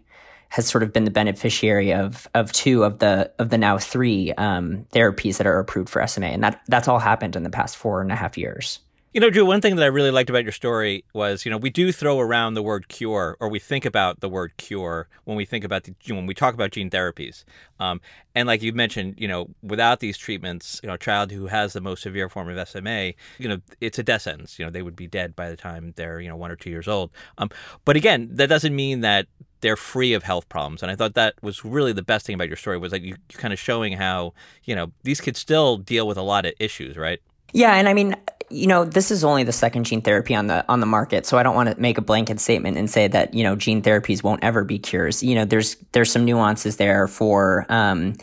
has 0.52 0.68
sort 0.68 0.84
of 0.84 0.92
been 0.92 1.06
the 1.06 1.12
beneficiary 1.12 1.94
of, 1.94 2.28
of 2.34 2.52
two 2.52 2.84
of 2.84 3.00
the, 3.00 3.32
of 3.40 3.50
the 3.50 3.58
now 3.58 3.78
three, 3.78 4.34
um, 4.34 4.86
therapies 4.92 5.38
that 5.38 5.48
are 5.48 5.60
approved 5.60 5.90
for 5.90 6.06
SMA. 6.06 6.28
And 6.28 6.44
that, 6.44 6.62
that's 6.68 6.90
all 6.90 7.00
happened 7.00 7.38
in 7.38 7.44
the 7.44 7.50
past 7.50 7.78
four 7.78 8.02
and 8.02 8.12
a 8.12 8.16
half 8.16 8.38
years. 8.38 8.80
You 9.14 9.20
know, 9.20 9.30
Drew, 9.30 9.46
one 9.46 9.60
thing 9.60 9.76
that 9.76 9.84
I 9.84 9.88
really 9.88 10.10
liked 10.10 10.30
about 10.30 10.44
your 10.44 10.54
story 10.54 11.04
was, 11.14 11.44
you 11.44 11.52
know, 11.52 11.58
we 11.58 11.70
do 11.70 11.92
throw 11.92 12.18
around 12.22 12.54
the 12.54 12.64
word 12.64 12.88
cure, 12.88 13.36
or 13.42 13.50
we 13.50 13.60
think 13.60 13.84
about 13.84 14.22
the 14.22 14.30
word 14.30 14.56
cure 14.56 15.10
when 15.26 15.36
we 15.36 15.44
think 15.44 15.66
about 15.66 15.84
the, 15.84 15.94
when 16.08 16.26
we 16.26 16.34
talk 16.34 16.54
about 16.54 16.72
gene 16.72 16.90
therapies. 16.90 17.44
Um, 17.78 18.00
and 18.36 18.48
like 18.48 18.62
you 18.62 18.72
mentioned, 18.72 19.16
you 19.18 19.28
know, 19.28 19.50
without 19.62 20.00
these 20.00 20.18
treatments, 20.18 20.80
you 20.82 20.88
know, 20.88 20.94
a 20.94 20.98
child 20.98 21.30
who 21.32 21.48
has 21.48 21.74
the 21.74 21.82
most 21.82 22.04
severe 22.04 22.30
form 22.30 22.48
of 22.48 22.70
SMA, 22.70 23.12
you 23.38 23.50
know, 23.50 23.60
it's 23.82 24.00
a 24.00 24.04
death 24.04 24.22
sentence. 24.22 24.58
You 24.58 24.64
know, 24.64 24.72
they 24.72 24.82
would 24.82 24.96
be 24.96 25.08
dead 25.08 25.36
by 25.36 25.50
the 25.50 25.58
time 25.58 25.92
they're, 25.98 26.22
you 26.22 26.30
know, 26.30 26.38
one 26.38 26.50
or 26.50 26.56
two 26.56 26.70
years 26.70 26.88
old. 26.88 27.12
Um, 27.38 27.50
but 27.84 27.98
again, 27.98 28.30
that 28.32 28.48
doesn't 28.48 28.74
mean 28.74 29.02
that 29.02 29.28
they're 29.60 29.76
free 29.76 30.14
of 30.14 30.24
health 30.24 30.48
problems. 30.48 30.84
And 30.84 30.90
I 30.90 30.96
thought 30.96 31.16
that 31.16 31.36
was 31.42 31.66
really 31.66 31.92
the 31.92 32.02
best 32.02 32.26
thing 32.26 32.36
about 32.36 32.48
your 32.48 32.56
story 32.56 32.78
was 32.78 32.94
like 32.94 33.04
you 33.04 33.18
kind 33.34 33.52
of 33.54 33.60
showing 33.60 33.92
how, 33.92 34.34
you 34.64 34.74
know, 34.74 34.94
these 35.04 35.20
kids 35.20 35.40
still 35.40 35.76
deal 35.76 36.08
with 36.08 36.18
a 36.18 36.24
lot 36.24 36.46
of 36.46 36.54
issues, 36.60 36.96
right? 36.96 37.20
Yeah, 37.54 37.74
and 37.74 37.88
I 37.88 37.94
mean, 37.94 38.16
you 38.50 38.68
know, 38.68 38.86
this 38.86 39.12
is 39.12 39.24
only 39.24 39.44
the 39.44 39.52
second 39.52 39.86
gene 39.86 40.02
therapy 40.02 40.36
on 40.36 40.48
the 40.48 40.66
on 40.70 40.80
the 40.80 40.86
market, 40.86 41.26
so 41.26 41.38
I 41.38 41.44
don't 41.44 41.56
want 41.56 41.70
to 41.70 41.80
make 41.80 41.98
a 41.98 42.02
blanket 42.02 42.40
statement 42.40 42.78
and 42.78 42.90
say 42.90 43.08
that 43.08 43.34
you 43.34 43.44
know 43.44 43.56
gene 43.56 43.82
therapies 43.82 44.24
won't 44.24 44.44
ever 44.44 44.64
be 44.64 44.80
cures. 44.80 45.24
You 45.24 45.36
know, 45.36 45.46
there's 45.46 45.76
there's 45.94 46.12
some 46.12 46.26
nuances 46.26 46.78
there 46.78 47.08
for. 47.08 47.66
Um, 47.70 48.16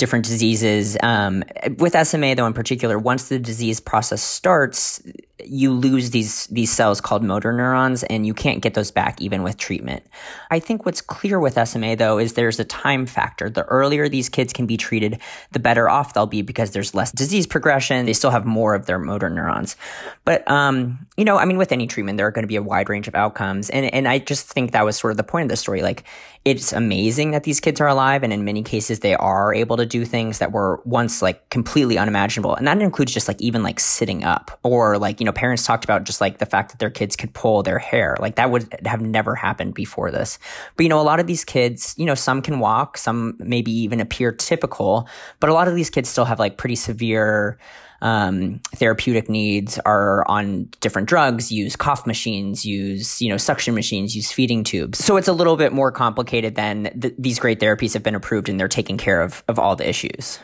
different 0.00 0.24
diseases. 0.24 0.96
Um, 1.02 1.44
with 1.76 1.94
SMA, 2.06 2.34
though, 2.34 2.46
in 2.46 2.54
particular, 2.54 2.98
once 2.98 3.28
the 3.28 3.38
disease 3.38 3.80
process 3.80 4.22
starts, 4.22 5.02
you 5.46 5.72
lose 5.72 6.10
these 6.10 6.46
these 6.46 6.70
cells 6.70 7.00
called 7.00 7.22
motor 7.22 7.52
neurons 7.52 8.02
and 8.04 8.26
you 8.26 8.34
can't 8.34 8.62
get 8.62 8.74
those 8.74 8.90
back 8.90 9.20
even 9.20 9.42
with 9.42 9.56
treatment. 9.56 10.04
I 10.50 10.58
think 10.58 10.86
what's 10.86 11.00
clear 11.00 11.38
with 11.38 11.58
SMA 11.68 11.96
though 11.96 12.18
is 12.18 12.34
there's 12.34 12.60
a 12.60 12.64
time 12.64 13.06
factor. 13.06 13.50
The 13.50 13.64
earlier 13.64 14.08
these 14.08 14.28
kids 14.28 14.52
can 14.52 14.66
be 14.66 14.76
treated, 14.76 15.20
the 15.52 15.58
better 15.58 15.88
off 15.88 16.14
they'll 16.14 16.26
be 16.26 16.42
because 16.42 16.72
there's 16.72 16.94
less 16.94 17.12
disease 17.12 17.46
progression. 17.46 18.06
They 18.06 18.12
still 18.12 18.30
have 18.30 18.44
more 18.44 18.74
of 18.74 18.86
their 18.86 18.98
motor 18.98 19.30
neurons. 19.30 19.76
But 20.24 20.48
um, 20.50 21.06
you 21.16 21.24
know, 21.24 21.36
I 21.36 21.44
mean 21.44 21.58
with 21.58 21.72
any 21.72 21.86
treatment 21.86 22.16
there 22.18 22.26
are 22.26 22.32
going 22.32 22.44
to 22.44 22.48
be 22.48 22.56
a 22.56 22.62
wide 22.62 22.88
range 22.88 23.08
of 23.08 23.14
outcomes 23.14 23.70
and 23.70 23.92
and 23.94 24.08
I 24.08 24.18
just 24.18 24.48
think 24.48 24.72
that 24.72 24.84
was 24.84 24.96
sort 24.96 25.10
of 25.10 25.16
the 25.16 25.24
point 25.24 25.44
of 25.44 25.48
the 25.50 25.56
story 25.56 25.82
like 25.82 26.04
it's 26.44 26.72
amazing 26.72 27.32
that 27.32 27.44
these 27.44 27.60
kids 27.60 27.80
are 27.82 27.88
alive 27.88 28.22
and 28.22 28.32
in 28.32 28.44
many 28.44 28.62
cases 28.62 29.00
they 29.00 29.14
are 29.14 29.52
able 29.52 29.76
to 29.76 29.84
do 29.84 30.06
things 30.06 30.38
that 30.38 30.52
were 30.52 30.80
once 30.86 31.20
like 31.20 31.48
completely 31.50 31.98
unimaginable. 31.98 32.54
And 32.54 32.66
that 32.66 32.80
includes 32.80 33.12
just 33.12 33.28
like 33.28 33.40
even 33.42 33.62
like 33.62 33.78
sitting 33.78 34.24
up 34.24 34.58
or 34.62 34.96
like 34.96 35.20
you 35.20 35.26
know 35.26 35.29
know, 35.30 35.32
parents 35.32 35.64
talked 35.64 35.84
about 35.84 36.04
just 36.04 36.20
like 36.20 36.38
the 36.38 36.46
fact 36.46 36.70
that 36.70 36.78
their 36.78 36.90
kids 36.90 37.16
could 37.16 37.32
pull 37.32 37.62
their 37.62 37.78
hair. 37.78 38.16
Like 38.20 38.36
that 38.36 38.50
would 38.50 38.74
have 38.84 39.00
never 39.00 39.34
happened 39.34 39.74
before 39.74 40.10
this. 40.10 40.38
But, 40.76 40.82
you 40.82 40.88
know, 40.88 41.00
a 41.00 41.02
lot 41.02 41.20
of 41.20 41.26
these 41.26 41.44
kids, 41.44 41.94
you 41.96 42.06
know, 42.06 42.14
some 42.14 42.42
can 42.42 42.58
walk, 42.58 42.98
some 42.98 43.36
maybe 43.38 43.72
even 43.72 44.00
appear 44.00 44.32
typical, 44.32 45.08
but 45.38 45.50
a 45.50 45.54
lot 45.54 45.68
of 45.68 45.74
these 45.74 45.90
kids 45.90 46.08
still 46.08 46.24
have 46.24 46.38
like 46.38 46.56
pretty 46.56 46.76
severe, 46.76 47.58
um, 48.02 48.60
therapeutic 48.74 49.28
needs 49.28 49.78
are 49.80 50.26
on 50.26 50.70
different 50.80 51.06
drugs, 51.06 51.52
use 51.52 51.76
cough 51.76 52.06
machines, 52.06 52.64
use, 52.64 53.20
you 53.20 53.28
know, 53.28 53.36
suction 53.36 53.74
machines, 53.74 54.16
use 54.16 54.32
feeding 54.32 54.64
tubes. 54.64 55.04
So 55.04 55.18
it's 55.18 55.28
a 55.28 55.34
little 55.34 55.56
bit 55.56 55.72
more 55.72 55.92
complicated 55.92 56.54
than 56.54 56.98
th- 56.98 57.14
these 57.18 57.38
great 57.38 57.60
therapies 57.60 57.92
have 57.92 58.02
been 58.02 58.14
approved 58.14 58.48
and 58.48 58.58
they're 58.58 58.68
taking 58.68 58.96
care 58.96 59.20
of, 59.20 59.44
of 59.48 59.58
all 59.58 59.76
the 59.76 59.86
issues. 59.86 60.38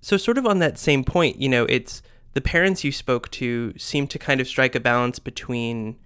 So 0.00 0.16
sort 0.16 0.38
of 0.38 0.46
on 0.46 0.58
that 0.60 0.78
same 0.78 1.04
point, 1.04 1.40
you 1.40 1.48
know, 1.48 1.64
it's, 1.64 2.02
the 2.34 2.40
parents 2.40 2.84
you 2.84 2.92
spoke 2.92 3.30
to 3.32 3.74
seem 3.76 4.06
to 4.08 4.18
kind 4.18 4.40
of 4.40 4.48
strike 4.48 4.74
a 4.74 4.80
balance 4.80 5.18
between 5.18 5.96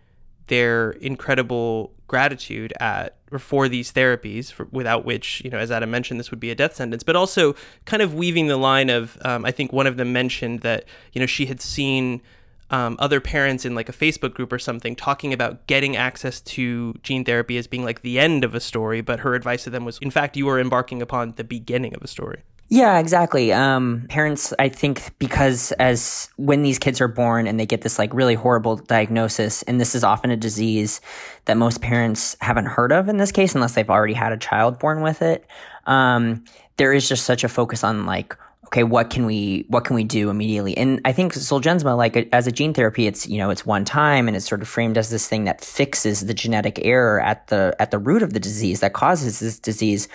their 0.48 0.90
incredible 0.92 1.92
gratitude 2.06 2.72
at 2.78 3.16
or 3.32 3.38
for 3.40 3.68
these 3.68 3.92
therapies, 3.92 4.52
for, 4.52 4.68
without 4.70 5.04
which, 5.04 5.42
you 5.44 5.50
know, 5.50 5.58
as 5.58 5.70
Adam 5.70 5.90
mentioned, 5.90 6.20
this 6.20 6.30
would 6.30 6.38
be 6.38 6.50
a 6.50 6.54
death 6.54 6.76
sentence, 6.76 7.02
but 7.02 7.16
also 7.16 7.56
kind 7.84 8.00
of 8.02 8.14
weaving 8.14 8.46
the 8.46 8.56
line 8.56 8.88
of, 8.88 9.18
um, 9.24 9.44
I 9.44 9.50
think 9.50 9.72
one 9.72 9.86
of 9.88 9.96
them 9.96 10.12
mentioned 10.12 10.60
that, 10.60 10.84
you 11.12 11.20
know, 11.20 11.26
she 11.26 11.46
had 11.46 11.60
seen 11.60 12.22
um, 12.70 12.96
other 13.00 13.20
parents 13.20 13.64
in 13.64 13.74
like 13.74 13.88
a 13.88 13.92
Facebook 13.92 14.34
group 14.34 14.52
or 14.52 14.58
something 14.58 14.94
talking 14.94 15.32
about 15.32 15.66
getting 15.66 15.96
access 15.96 16.40
to 16.42 16.94
gene 17.02 17.24
therapy 17.24 17.58
as 17.58 17.66
being 17.66 17.84
like 17.84 18.02
the 18.02 18.18
end 18.18 18.44
of 18.44 18.54
a 18.54 18.60
story, 18.60 19.00
but 19.00 19.20
her 19.20 19.34
advice 19.34 19.64
to 19.64 19.70
them 19.70 19.84
was, 19.84 19.98
in 19.98 20.10
fact, 20.10 20.36
you 20.36 20.48
are 20.48 20.60
embarking 20.60 21.02
upon 21.02 21.32
the 21.32 21.44
beginning 21.44 21.94
of 21.94 22.02
a 22.02 22.08
story. 22.08 22.42
Yeah, 22.68 22.98
exactly. 22.98 23.52
Um, 23.52 24.06
parents, 24.08 24.52
I 24.58 24.68
think, 24.68 25.16
because 25.18 25.70
as 25.72 26.28
when 26.36 26.62
these 26.62 26.80
kids 26.80 27.00
are 27.00 27.08
born 27.08 27.46
and 27.46 27.60
they 27.60 27.66
get 27.66 27.82
this 27.82 27.98
like 27.98 28.12
really 28.12 28.34
horrible 28.34 28.76
diagnosis, 28.76 29.62
and 29.62 29.80
this 29.80 29.94
is 29.94 30.02
often 30.02 30.32
a 30.32 30.36
disease 30.36 31.00
that 31.44 31.56
most 31.56 31.80
parents 31.80 32.36
haven't 32.40 32.66
heard 32.66 32.90
of 32.90 33.08
in 33.08 33.18
this 33.18 33.30
case, 33.30 33.54
unless 33.54 33.74
they've 33.74 33.88
already 33.88 34.14
had 34.14 34.32
a 34.32 34.36
child 34.36 34.80
born 34.80 35.00
with 35.00 35.22
it. 35.22 35.46
Um, 35.86 36.44
there 36.76 36.92
is 36.92 37.08
just 37.08 37.24
such 37.24 37.44
a 37.44 37.48
focus 37.48 37.84
on 37.84 38.04
like, 38.04 38.36
okay, 38.66 38.82
what 38.82 39.10
can 39.10 39.26
we 39.26 39.64
what 39.68 39.84
can 39.84 39.94
we 39.94 40.02
do 40.02 40.28
immediately? 40.28 40.76
And 40.76 41.00
I 41.04 41.12
think 41.12 41.34
Zolgensma, 41.34 41.96
like 41.96 42.28
as 42.32 42.48
a 42.48 42.52
gene 42.52 42.74
therapy, 42.74 43.06
it's 43.06 43.28
you 43.28 43.38
know 43.38 43.50
it's 43.50 43.64
one 43.64 43.84
time 43.84 44.26
and 44.26 44.36
it's 44.36 44.48
sort 44.48 44.60
of 44.60 44.66
framed 44.66 44.98
as 44.98 45.10
this 45.10 45.28
thing 45.28 45.44
that 45.44 45.64
fixes 45.64 46.26
the 46.26 46.34
genetic 46.34 46.84
error 46.84 47.20
at 47.20 47.46
the 47.46 47.76
at 47.78 47.92
the 47.92 47.98
root 47.98 48.24
of 48.24 48.32
the 48.32 48.40
disease 48.40 48.80
that 48.80 48.92
causes 48.92 49.38
this 49.38 49.60
disease 49.60 50.08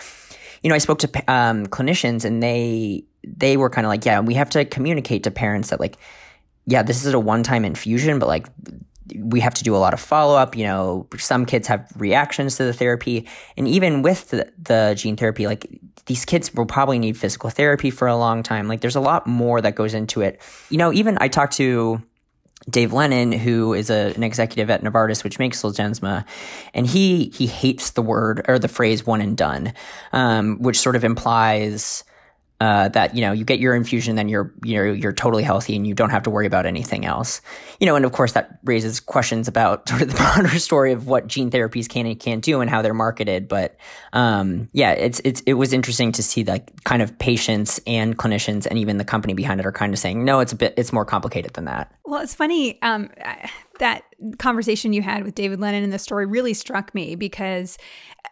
you 0.64 0.70
know, 0.70 0.76
I 0.76 0.80
spoke 0.80 1.00
to 1.00 1.08
um, 1.32 1.66
clinicians 1.68 2.26
and 2.26 2.42
they 2.42 3.06
they 3.24 3.58
were 3.58 3.70
kind 3.70 3.86
of 3.86 3.90
like, 3.90 4.06
yeah, 4.06 4.20
we 4.20 4.34
have 4.36 4.50
to 4.52 4.66
communicate 4.66 5.24
to 5.24 5.32
parents 5.32 5.70
that 5.70 5.80
like, 5.80 5.98
yeah, 6.66 6.84
this 6.84 7.06
is 7.06 7.14
a 7.14 7.20
one 7.20 7.44
time 7.44 7.66
infusion, 7.66 8.20
but 8.20 8.28
like 8.28 8.48
we 9.16 9.40
have 9.40 9.54
to 9.56 9.64
do 9.64 9.76
a 9.76 9.78
lot 9.78 9.94
of 9.94 10.00
follow 10.00 10.38
up. 10.38 10.56
You 10.56 10.66
know, 10.66 11.08
some 11.18 11.46
kids 11.46 11.68
have 11.68 11.92
reactions 11.96 12.58
to 12.58 12.64
the 12.64 12.74
therapy, 12.74 13.28
and 13.58 13.68
even 13.68 14.02
with 14.02 14.30
the, 14.30 14.52
the, 14.62 14.94
gene 14.98 15.18
therapy, 15.18 15.48
like 15.48 15.68
these 16.06 16.26
kids 16.26 16.54
will 16.54 16.66
probably 16.66 17.00
need 17.00 17.18
physical 17.18 17.50
therapy 17.50 17.90
for 17.90 18.08
a 18.08 18.16
long 18.16 18.44
time. 18.44 18.68
Like, 18.68 18.82
there's 18.82 18.96
a 18.96 19.02
lot 19.02 19.28
more 19.28 19.62
that 19.62 19.76
goes 19.76 19.94
into 19.94 20.22
it. 20.22 20.42
You 20.70 20.78
know, 20.78 20.94
even 20.94 21.18
I 21.20 21.28
talked 21.28 21.54
to 21.54 22.02
Dave 22.70 22.94
Lennon, 22.94 23.32
who 23.32 23.74
is 23.74 23.90
a, 23.90 24.14
an 24.16 24.24
executive 24.24 24.70
at 24.70 24.84
Novartis, 24.84 25.24
which 25.24 25.40
makes 25.40 25.62
Zolgensma, 25.62 26.26
and 26.74 26.86
he 26.86 27.30
he 27.30 27.48
hates 27.48 27.92
the 27.92 28.02
word 28.02 28.46
or 28.48 28.60
the 28.60 28.68
phrase 28.68 29.06
"one 29.06 29.22
and 29.22 29.36
done," 29.36 29.74
um, 30.14 30.58
which 30.62 30.80
sort 30.80 30.96
of 30.96 31.04
implies 31.04 32.04
uh, 32.62 32.90
that 32.90 33.16
you 33.16 33.22
know 33.22 33.32
you 33.32 33.44
get 33.44 33.60
your 33.60 33.74
infusion, 33.74 34.16
then 34.16 34.30
you're 34.30 34.54
you're 34.64 34.94
you're 34.94 35.12
totally 35.12 35.42
healthy 35.42 35.76
and 35.76 35.88
you 35.88 35.96
don't 35.96 36.12
have 36.12 36.22
to 36.22 36.30
worry 36.30 36.46
about 36.46 36.68
anything 36.68 37.06
else. 37.06 37.42
You 37.80 37.88
know, 37.88 37.96
and 37.96 38.06
of 38.06 38.12
course 38.12 38.34
that 38.34 38.60
raises 38.64 39.00
questions 39.00 39.48
about 39.48 39.90
sort 39.90 40.04
of 40.04 40.10
the 40.10 40.16
broader 40.16 40.60
story 40.60 40.92
of 40.92 41.08
what 41.08 41.26
gene 41.26 41.50
therapies 41.50 41.90
can 41.90 42.06
and 42.06 42.20
can't 42.20 42.44
do 42.44 42.62
and 42.62 42.70
how 42.70 42.84
they're 42.84 42.94
marketed. 42.94 43.48
But 43.48 43.78
um, 44.14 44.70
yeah, 44.74 44.92
it's 44.92 45.20
it's 45.26 45.42
it 45.48 45.56
was 45.56 45.74
interesting 45.74 46.12
to 46.12 46.22
see 46.22 46.44
like 46.44 46.84
kind 46.84 47.02
of 47.02 47.18
patients 47.18 47.80
and 47.88 48.16
clinicians 48.16 48.68
and 48.68 48.78
even 48.78 49.00
the 49.00 49.06
company 49.06 49.34
behind 49.34 49.60
it 49.60 49.66
are 49.66 49.72
kind 49.72 49.92
of 49.92 49.98
saying 49.98 50.24
no, 50.24 50.40
it's 50.40 50.54
a 50.54 50.56
bit 50.56 50.76
it's 50.78 50.94
more 50.94 51.04
complicated 51.04 51.56
than 51.56 51.66
that. 51.66 51.92
Well, 52.06 52.22
it's 52.22 52.36
funny. 52.36 52.80
Um, 52.84 53.10
that 53.82 54.04
conversation 54.38 54.94
you 54.94 55.02
had 55.02 55.24
with 55.24 55.36
David 55.36 55.60
Lennon 55.60 55.84
in 55.84 55.90
the 55.90 56.00
story 56.00 56.26
really 56.26 56.54
struck 56.54 56.94
me 56.94 57.16
because 57.16 57.78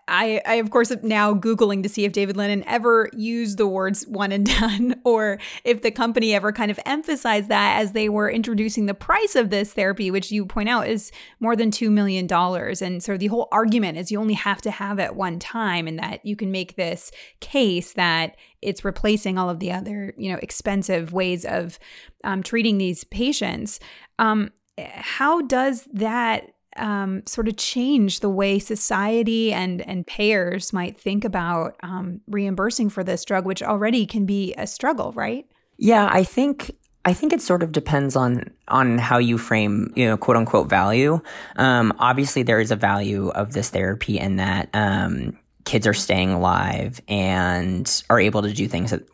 I, 0.07 0.41
I 0.45 0.55
of 0.55 0.69
course 0.69 0.91
am 0.91 0.99
now 1.03 1.33
googling 1.33 1.81
to 1.83 1.89
see 1.89 2.05
if 2.05 2.11
David 2.11 2.37
Lennon 2.37 2.63
ever 2.67 3.09
used 3.13 3.57
the 3.57 3.67
words 3.67 4.05
one 4.07 4.31
and 4.31 4.45
done 4.59 5.01
or 5.03 5.39
if 5.63 5.81
the 5.81 5.91
company 5.91 6.33
ever 6.33 6.51
kind 6.51 6.69
of 6.69 6.79
emphasized 6.85 7.49
that 7.49 7.79
as 7.79 7.93
they 7.93 8.07
were 8.07 8.29
introducing 8.29 8.85
the 8.85 8.93
price 8.93 9.35
of 9.35 9.49
this 9.49 9.73
therapy 9.73 10.11
which 10.11 10.31
you 10.31 10.45
point 10.45 10.69
out 10.69 10.87
is 10.87 11.11
more 11.39 11.55
than 11.55 11.71
2 11.71 11.89
million 11.89 12.27
dollars. 12.27 12.81
And 12.81 13.03
so 13.03 13.17
the 13.17 13.27
whole 13.27 13.47
argument 13.51 13.97
is 13.97 14.11
you 14.11 14.19
only 14.19 14.35
have 14.35 14.61
to 14.61 14.71
have 14.71 14.99
it 14.99 15.15
one 15.15 15.39
time 15.39 15.87
and 15.87 15.97
that 15.97 16.23
you 16.23 16.35
can 16.35 16.51
make 16.51 16.75
this 16.75 17.11
case 17.39 17.93
that 17.93 18.35
it's 18.61 18.85
replacing 18.85 19.37
all 19.37 19.49
of 19.49 19.59
the 19.59 19.71
other 19.71 20.13
you 20.17 20.31
know 20.31 20.39
expensive 20.41 21.13
ways 21.13 21.45
of 21.45 21.79
um, 22.23 22.43
treating 22.43 22.77
these 22.77 23.03
patients. 23.05 23.79
Um, 24.19 24.51
how 24.93 25.41
does 25.41 25.87
that 25.93 26.51
um, 26.77 27.23
sort 27.25 27.47
of 27.47 27.57
change 27.57 28.19
the 28.19 28.29
way 28.29 28.59
society 28.59 29.51
and 29.51 29.81
and 29.81 30.05
payers 30.05 30.71
might 30.71 30.97
think 30.97 31.25
about 31.25 31.75
um, 31.81 32.21
reimbursing 32.27 32.89
for 32.89 33.03
this 33.03 33.25
drug, 33.25 33.45
which 33.45 33.63
already 33.63 34.05
can 34.05 34.25
be 34.25 34.53
a 34.57 34.67
struggle, 34.67 35.11
right? 35.13 35.45
Yeah, 35.77 36.09
I 36.11 36.23
think 36.23 36.75
I 37.05 37.13
think 37.13 37.33
it 37.33 37.41
sort 37.41 37.63
of 37.63 37.71
depends 37.71 38.15
on 38.15 38.51
on 38.67 38.99
how 38.99 39.17
you 39.17 39.37
frame, 39.37 39.91
you 39.95 40.05
know, 40.05 40.17
quote 40.17 40.37
unquote 40.37 40.69
value. 40.69 41.21
Um, 41.55 41.93
obviously, 41.97 42.43
there 42.43 42.59
is 42.59 42.71
a 42.71 42.75
value 42.75 43.29
of 43.29 43.53
this 43.53 43.69
therapy 43.69 44.19
in 44.19 44.35
that 44.35 44.69
um, 44.73 45.38
kids 45.69 45.85
are 45.85 45.93
staying 45.93 46.31
alive 46.31 46.99
and 47.07 48.03
are 48.09 48.19
able 48.19 48.41
to 48.41 48.51
do 48.51 48.67
things 48.67 48.89
that 48.89 49.07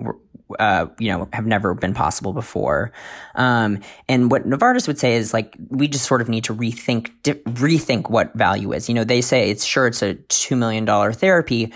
uh, 0.57 0.85
you 0.99 1.09
know, 1.09 1.27
have 1.33 1.45
never 1.45 1.73
been 1.73 1.93
possible 1.93 2.31
before. 2.31 2.93
Um, 3.33 3.79
and 4.07 4.31
what 4.31 4.47
Novartis 4.47 4.87
would 4.87 4.97
say 4.97 5.15
is 5.15 5.33
like, 5.33 5.57
we 5.67 5.89
just 5.89 6.05
sort 6.05 6.21
of 6.21 6.29
need 6.29 6.45
to 6.45 6.55
rethink, 6.55 7.11
di- 7.23 7.33
rethink 7.33 8.09
what 8.09 8.33
value 8.35 8.71
is. 8.71 8.87
You 8.87 8.95
know, 8.95 9.03
they 9.03 9.19
say 9.19 9.49
it's 9.49 9.65
sure 9.65 9.85
it's 9.85 10.01
a 10.01 10.15
$2 10.15 10.57
million 10.57 10.85
therapy, 11.13 11.73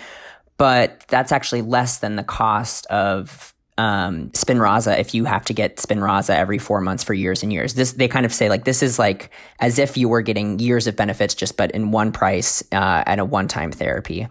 but 0.56 1.04
that's 1.08 1.30
actually 1.30 1.60
less 1.60 1.98
than 1.98 2.16
the 2.16 2.24
cost 2.24 2.86
of 2.86 3.54
um, 3.78 4.30
Spinraza 4.30 4.98
if 4.98 5.14
you 5.14 5.24
have 5.24 5.44
to 5.46 5.54
get 5.54 5.76
Spinraza 5.76 6.34
every 6.34 6.58
four 6.58 6.80
months 6.80 7.02
for 7.02 7.14
years 7.14 7.42
and 7.42 7.52
years. 7.52 7.74
This 7.74 7.92
they 7.92 8.08
kind 8.08 8.26
of 8.26 8.32
say 8.32 8.48
like 8.48 8.64
this 8.64 8.82
is 8.82 8.98
like 8.98 9.30
as 9.58 9.78
if 9.78 9.96
you 9.96 10.08
were 10.08 10.22
getting 10.22 10.58
years 10.58 10.86
of 10.86 10.96
benefits 10.96 11.34
just 11.34 11.56
but 11.56 11.70
in 11.70 11.90
one 11.90 12.12
price 12.12 12.62
uh, 12.72 13.04
at 13.06 13.18
a 13.18 13.24
one 13.24 13.48
time 13.48 13.72
therapy. 13.72 14.28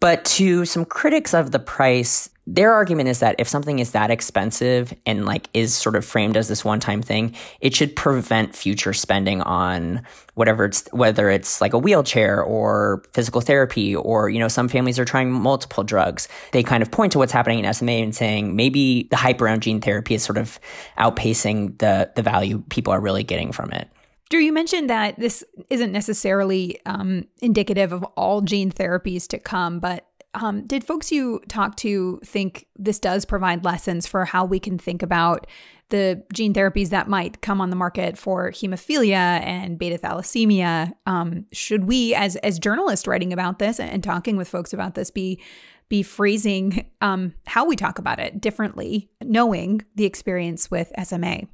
But 0.00 0.24
to 0.26 0.64
some 0.64 0.84
critics 0.84 1.34
of 1.34 1.50
the 1.50 1.58
price, 1.58 2.30
their 2.50 2.72
argument 2.72 3.10
is 3.10 3.18
that 3.18 3.36
if 3.38 3.46
something 3.46 3.78
is 3.78 3.90
that 3.90 4.10
expensive 4.10 4.94
and 5.04 5.26
like 5.26 5.50
is 5.52 5.74
sort 5.74 5.94
of 5.94 6.04
framed 6.04 6.34
as 6.34 6.48
this 6.48 6.64
one-time 6.64 7.02
thing, 7.02 7.34
it 7.60 7.74
should 7.74 7.94
prevent 7.94 8.56
future 8.56 8.94
spending 8.94 9.42
on 9.42 10.02
whatever 10.32 10.64
it's 10.64 10.88
whether 10.92 11.28
it's 11.28 11.60
like 11.60 11.74
a 11.74 11.78
wheelchair 11.78 12.42
or 12.42 13.02
physical 13.12 13.42
therapy 13.42 13.94
or 13.94 14.30
you 14.30 14.38
know 14.38 14.48
some 14.48 14.66
families 14.66 14.98
are 14.98 15.04
trying 15.04 15.30
multiple 15.30 15.84
drugs. 15.84 16.26
They 16.52 16.62
kind 16.62 16.82
of 16.82 16.90
point 16.90 17.12
to 17.12 17.18
what's 17.18 17.32
happening 17.32 17.62
in 17.62 17.74
SMA 17.74 17.92
and 17.92 18.16
saying 18.16 18.56
maybe 18.56 19.08
the 19.10 19.16
hype 19.16 19.42
around 19.42 19.60
gene 19.60 19.82
therapy 19.82 20.14
is 20.14 20.22
sort 20.22 20.38
of 20.38 20.58
outpacing 20.98 21.76
the 21.78 22.10
the 22.16 22.22
value 22.22 22.62
people 22.70 22.94
are 22.94 23.00
really 23.00 23.24
getting 23.24 23.52
from 23.52 23.72
it. 23.72 23.90
Drew, 24.30 24.40
you 24.40 24.52
mentioned 24.52 24.88
that 24.88 25.18
this 25.18 25.44
isn't 25.68 25.92
necessarily 25.92 26.80
um, 26.86 27.26
indicative 27.40 27.92
of 27.92 28.04
all 28.16 28.40
gene 28.40 28.70
therapies 28.70 29.26
to 29.28 29.38
come, 29.38 29.80
but 29.80 30.07
um, 30.34 30.66
did 30.66 30.84
folks 30.84 31.10
you 31.10 31.40
talk 31.48 31.76
to 31.76 32.20
think 32.24 32.66
this 32.76 32.98
does 32.98 33.24
provide 33.24 33.64
lessons 33.64 34.06
for 34.06 34.24
how 34.24 34.44
we 34.44 34.60
can 34.60 34.78
think 34.78 35.02
about 35.02 35.46
the 35.90 36.22
gene 36.34 36.52
therapies 36.52 36.90
that 36.90 37.08
might 37.08 37.40
come 37.40 37.60
on 37.60 37.70
the 37.70 37.76
market 37.76 38.18
for 38.18 38.50
hemophilia 38.50 39.14
and 39.42 39.78
beta 39.78 39.96
thalassemia? 39.98 40.92
Um, 41.06 41.46
should 41.52 41.84
we, 41.84 42.14
as 42.14 42.36
as 42.36 42.58
journalists 42.58 43.06
writing 43.06 43.32
about 43.32 43.58
this 43.58 43.80
and 43.80 44.04
talking 44.04 44.36
with 44.36 44.48
folks 44.48 44.72
about 44.72 44.94
this, 44.94 45.10
be 45.10 45.40
be 45.88 46.02
phrasing 46.02 46.90
um, 47.00 47.34
how 47.46 47.64
we 47.64 47.74
talk 47.74 47.98
about 47.98 48.18
it 48.18 48.40
differently, 48.40 49.08
knowing 49.22 49.80
the 49.94 50.04
experience 50.04 50.70
with 50.70 50.92
SMA? 51.02 51.44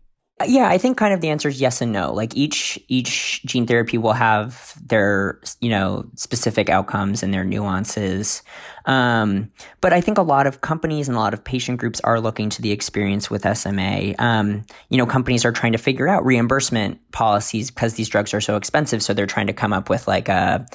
Yeah, 0.42 0.68
I 0.68 0.78
think 0.78 0.98
kind 0.98 1.14
of 1.14 1.20
the 1.20 1.28
answer 1.28 1.48
is 1.48 1.60
yes 1.60 1.80
and 1.80 1.92
no. 1.92 2.12
Like 2.12 2.36
each 2.36 2.76
each 2.88 3.40
gene 3.44 3.68
therapy 3.68 3.98
will 3.98 4.14
have 4.14 4.74
their 4.84 5.38
you 5.60 5.70
know 5.70 6.06
specific 6.16 6.68
outcomes 6.68 7.22
and 7.22 7.32
their 7.32 7.44
nuances. 7.44 8.42
Um, 8.84 9.52
but 9.80 9.92
I 9.92 10.00
think 10.00 10.18
a 10.18 10.22
lot 10.22 10.48
of 10.48 10.60
companies 10.60 11.06
and 11.06 11.16
a 11.16 11.20
lot 11.20 11.34
of 11.34 11.44
patient 11.44 11.78
groups 11.78 12.00
are 12.00 12.20
looking 12.20 12.50
to 12.50 12.62
the 12.62 12.72
experience 12.72 13.30
with 13.30 13.46
SMA. 13.56 14.14
Um, 14.18 14.64
you 14.88 14.98
know, 14.98 15.06
companies 15.06 15.44
are 15.44 15.52
trying 15.52 15.72
to 15.72 15.78
figure 15.78 16.08
out 16.08 16.26
reimbursement 16.26 16.98
policies 17.12 17.70
because 17.70 17.94
these 17.94 18.08
drugs 18.08 18.34
are 18.34 18.40
so 18.40 18.56
expensive. 18.56 19.04
So 19.04 19.14
they're 19.14 19.26
trying 19.26 19.46
to 19.46 19.52
come 19.52 19.72
up 19.72 19.88
with 19.88 20.08
like 20.08 20.28
a 20.28 20.66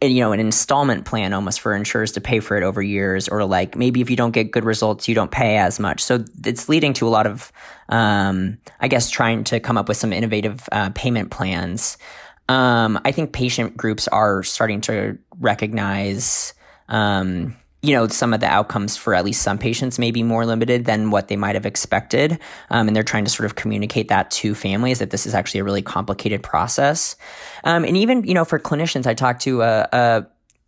you 0.00 0.20
know 0.20 0.32
an 0.32 0.40
installment 0.40 1.04
plan 1.04 1.32
almost 1.32 1.60
for 1.60 1.74
insurers 1.74 2.12
to 2.12 2.20
pay 2.20 2.40
for 2.40 2.56
it 2.56 2.62
over 2.62 2.82
years 2.82 3.28
or 3.28 3.44
like 3.44 3.76
maybe 3.76 4.00
if 4.00 4.10
you 4.10 4.16
don't 4.16 4.32
get 4.32 4.50
good 4.50 4.64
results 4.64 5.08
you 5.08 5.14
don't 5.14 5.30
pay 5.30 5.56
as 5.56 5.80
much. 5.80 6.02
So 6.02 6.24
it's 6.44 6.68
leading 6.68 6.92
to 6.94 7.08
a 7.08 7.10
lot 7.10 7.26
of 7.26 7.52
um, 7.88 8.58
i 8.80 8.88
guess 8.88 9.10
trying 9.10 9.44
to 9.44 9.60
come 9.60 9.76
up 9.76 9.88
with 9.88 9.96
some 9.96 10.12
innovative 10.12 10.68
uh, 10.72 10.90
payment 10.94 11.30
plans. 11.30 11.98
Um, 12.48 13.00
i 13.04 13.12
think 13.12 13.32
patient 13.32 13.76
groups 13.76 14.08
are 14.08 14.42
starting 14.42 14.80
to 14.82 15.18
recognize 15.40 16.54
um, 16.88 17.56
you 17.84 17.94
know, 17.94 18.08
some 18.08 18.32
of 18.32 18.40
the 18.40 18.46
outcomes 18.46 18.96
for 18.96 19.14
at 19.14 19.24
least 19.24 19.42
some 19.42 19.58
patients 19.58 19.98
may 19.98 20.10
be 20.10 20.22
more 20.22 20.46
limited 20.46 20.86
than 20.86 21.10
what 21.10 21.28
they 21.28 21.36
might 21.36 21.54
have 21.54 21.66
expected. 21.66 22.38
Um, 22.70 22.88
and 22.88 22.96
they're 22.96 23.02
trying 23.02 23.24
to 23.24 23.30
sort 23.30 23.44
of 23.44 23.56
communicate 23.56 24.08
that 24.08 24.30
to 24.32 24.54
families 24.54 25.00
that 25.00 25.10
this 25.10 25.26
is 25.26 25.34
actually 25.34 25.60
a 25.60 25.64
really 25.64 25.82
complicated 25.82 26.42
process. 26.42 27.14
Um, 27.62 27.84
and 27.84 27.94
even, 27.96 28.24
you 28.24 28.32
know, 28.32 28.46
for 28.46 28.58
clinicians, 28.58 29.06
I 29.06 29.12
talked 29.12 29.42
to 29.42 29.60
a, 29.60 29.88
a 29.92 30.26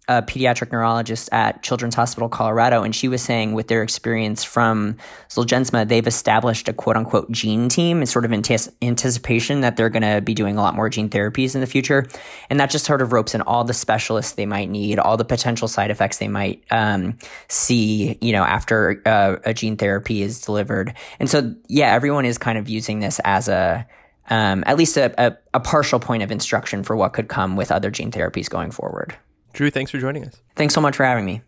a 0.08 0.22
pediatric 0.22 0.70
neurologist 0.70 1.28
at 1.32 1.62
Children's 1.62 1.96
Hospital 1.96 2.28
Colorado, 2.28 2.82
and 2.82 2.94
she 2.94 3.08
was 3.08 3.22
saying 3.22 3.54
with 3.54 3.66
their 3.66 3.82
experience 3.82 4.44
from 4.44 4.96
Zolgensma, 5.28 5.86
they've 5.88 6.06
established 6.06 6.68
a 6.68 6.72
quote 6.72 6.96
unquote 6.96 7.30
gene 7.32 7.68
team 7.68 8.00
in 8.00 8.06
sort 8.06 8.25
of 8.25 8.32
anticipation 8.32 9.62
that 9.62 9.76
they're 9.76 9.90
going 9.90 10.02
to 10.02 10.21
be 10.21 10.32
doing 10.32 10.56
a 10.56 10.62
lot 10.62 10.76
more 10.76 10.88
gene 10.88 11.08
therapies 11.08 11.54
in 11.56 11.60
the 11.60 11.66
future. 11.66 12.06
And 12.49 12.60
that 12.60 12.71
just 12.71 12.84
sort 12.84 13.02
of 13.02 13.12
ropes 13.12 13.34
in 13.34 13.42
all 13.42 13.64
the 13.64 13.75
specialists 13.75 14.32
they 14.32 14.47
might 14.47 14.71
need, 14.71 15.00
all 15.00 15.16
the 15.16 15.25
potential 15.25 15.66
side 15.66 15.90
effects 15.90 16.19
they 16.19 16.28
might 16.28 16.62
um, 16.71 17.19
see, 17.49 18.16
you 18.21 18.32
know, 18.32 18.45
after 18.45 19.02
uh, 19.04 19.36
a 19.45 19.52
gene 19.52 19.76
therapy 19.76 20.23
is 20.23 20.40
delivered. 20.40 20.95
And 21.19 21.28
so, 21.28 21.54
yeah, 21.66 21.92
everyone 21.92 22.26
is 22.26 22.38
kind 22.38 22.58
of 22.58 22.69
using 22.69 23.00
this 23.00 23.21
as 23.25 23.49
a 23.49 23.86
um, 24.28 24.64
at 24.66 24.76
least 24.76 24.97
a, 24.97 25.14
a, 25.25 25.36
a 25.54 25.60
partial 25.60 26.00
point 26.00 26.23
of 26.23 26.30
instruction 26.30 26.82
for 26.82 26.97
what 26.97 27.12
could 27.12 27.28
come 27.28 27.56
with 27.56 27.71
other 27.71 27.90
gene 27.90 28.10
therapies 28.10 28.49
going 28.49 28.71
forward. 28.71 29.16
Drew, 29.56 29.71
thanks 29.71 29.90
for 29.90 29.97
joining 29.97 30.23
us. 30.23 30.42
Thanks 30.54 30.75
so 30.75 30.82
much 30.82 30.97
for 30.97 31.04
having 31.04 31.25
me. 31.25 31.40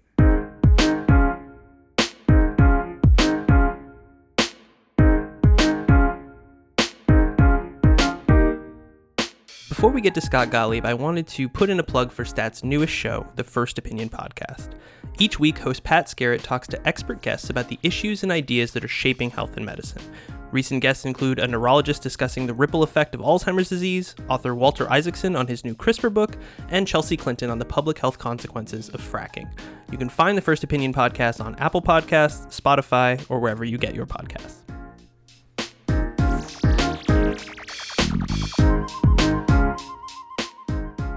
Before 9.69 9.91
we 9.91 10.01
get 10.01 10.15
to 10.15 10.23
Scott 10.23 10.51
Gottlieb, 10.51 10.87
I 10.87 10.95
wanted 10.95 11.27
to 11.29 11.51
put 11.51 11.69
in 11.69 11.79
a 11.79 11.83
plug 11.83 12.11
for 12.11 12.25
Stat's 12.25 12.65
newest 12.65 12.95
show, 12.95 13.27
the 13.37 13.45
First 13.45 13.77
Opinion 13.77 14.09
Podcast. 14.09 14.71
Each 15.19 15.39
week, 15.39 15.59
host 15.59 15.85
Pat 15.85 16.07
Skerrett 16.07 16.43
talks 16.43 16.67
to 16.69 16.89
expert 16.89 17.21
guests 17.21 17.51
about 17.51 17.69
the 17.69 17.79
issues 17.83 18.23
and 18.23 18.33
ideas 18.33 18.73
that 18.73 18.83
are 18.83 18.89
shaping 18.89 19.29
health 19.29 19.59
and 19.59 19.67
medicine. 19.67 20.03
Recent 20.51 20.81
guests 20.81 21.05
include 21.05 21.39
a 21.39 21.47
neurologist 21.47 22.03
discussing 22.03 22.47
the 22.47 22.55
ripple 22.55 22.83
effect 22.83 23.15
of 23.15 23.21
Alzheimer's 23.21 23.69
disease, 23.69 24.15
author 24.29 24.55
Walter 24.55 24.91
Isaacson 24.91 25.37
on 25.37 25.47
his 25.47 25.63
new 25.63 25.75
CRISPR 25.75 26.13
book, 26.13 26.37
and 26.71 26.87
Chelsea 26.87 27.19
Clinton 27.19 27.51
on 27.51 27.59
the 27.59 27.67
public 27.67 27.99
health 27.99 28.19
consequences 28.19 28.89
of 28.89 29.01
fracking. 29.03 29.51
You 29.93 29.99
can 29.99 30.09
find 30.09 30.39
the 30.39 30.43
First 30.43 30.65
Opinion 30.65 30.95
podcast 30.95 31.45
on 31.45 31.55
Apple 31.57 31.83
Podcasts, 31.83 32.59
Spotify, 32.59 33.23
or 33.29 33.41
wherever 33.41 33.63
you 33.63 33.77
get 33.77 33.95
your 33.95 34.07
podcasts. 34.07 34.63